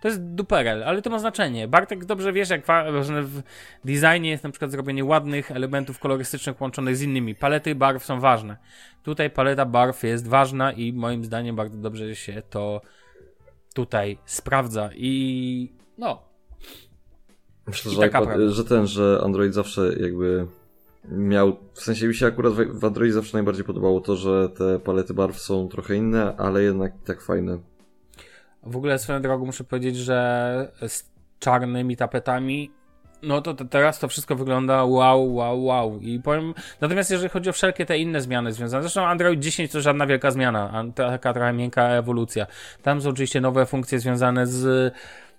[0.01, 1.67] To jest duperel, ale to ma znaczenie.
[1.67, 3.41] Bartek dobrze wiesz, jak ważne w
[3.85, 7.35] designie jest na przykład zrobienie ładnych elementów kolorystycznych łączonych z innymi.
[7.35, 8.57] Palety barw są ważne.
[9.03, 12.81] Tutaj paleta barw jest ważna i moim zdaniem bardzo dobrze się to
[13.73, 16.21] tutaj sprawdza i no.
[17.67, 20.47] Myślę, I że, iPad, że ten, że Android zawsze jakby
[21.09, 24.79] miał, w sensie mi się akurat w, w Androidzie zawsze najbardziej podobało to, że te
[24.79, 27.57] palety barw są trochę inne, ale jednak tak fajne.
[28.63, 32.71] W ogóle swoją drogą muszę powiedzieć, że z czarnymi tapetami
[33.23, 35.99] no to, to teraz to wszystko wygląda wow, wow, wow.
[36.01, 39.81] I powiem, natomiast jeżeli chodzi o wszelkie te inne zmiany związane, zresztą Android 10 to
[39.81, 42.47] żadna wielka zmiana, taka trochę miękka ewolucja.
[42.81, 44.93] Tam są oczywiście nowe funkcje związane z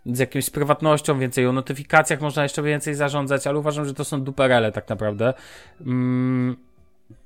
[0.07, 4.23] z jakimś prywatnością, więcej o notyfikacjach można jeszcze więcej zarządzać, ale uważam, że to są
[4.23, 5.35] duperele tak naprawdę.
[5.81, 6.57] Mm,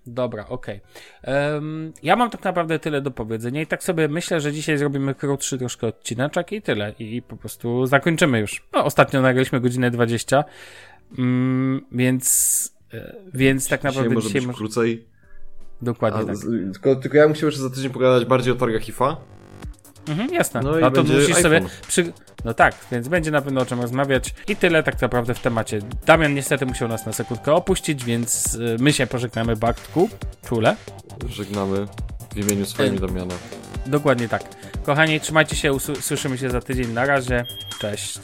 [0.07, 0.81] dobra, okej.
[1.23, 5.15] Em, ja mam tak naprawdę tyle do powiedzenia i tak sobie myślę, że dzisiaj zrobimy
[5.15, 6.95] krótszy troszkę odcineczek i tyle.
[6.99, 8.65] I po prostu zakończymy już.
[8.73, 10.45] No, ostatnio nagraliśmy godzinę 20,
[11.19, 14.59] mm, więc, e, więc tak Dzisiaj naprawdę może dzisiaj być może...
[14.59, 15.07] krócej.
[15.83, 16.37] Dokładnie A, tak.
[16.73, 19.17] tylko, tylko ja bym chciał jeszcze za tydzień pogadać bardziej o targach IFA.
[20.09, 20.61] Mhm, jasne.
[20.61, 22.13] No i A to musisz sobie przy...
[22.45, 24.35] No tak, więc będzie na pewno o czym rozmawiać.
[24.49, 25.79] I tyle tak naprawdę w temacie.
[26.07, 30.09] Damian niestety musiał nas na sekundkę opuścić, więc y, my się pożegnamy Bartku.
[30.49, 30.77] Czule.
[31.29, 31.87] Żegnamy
[32.35, 33.35] w imieniu swoim i Damiana.
[33.87, 34.43] Dokładnie tak.
[34.85, 36.93] Kochani, trzymajcie się, usły- słyszymy się za tydzień.
[36.93, 37.45] Na razie.
[37.81, 38.21] Cześć.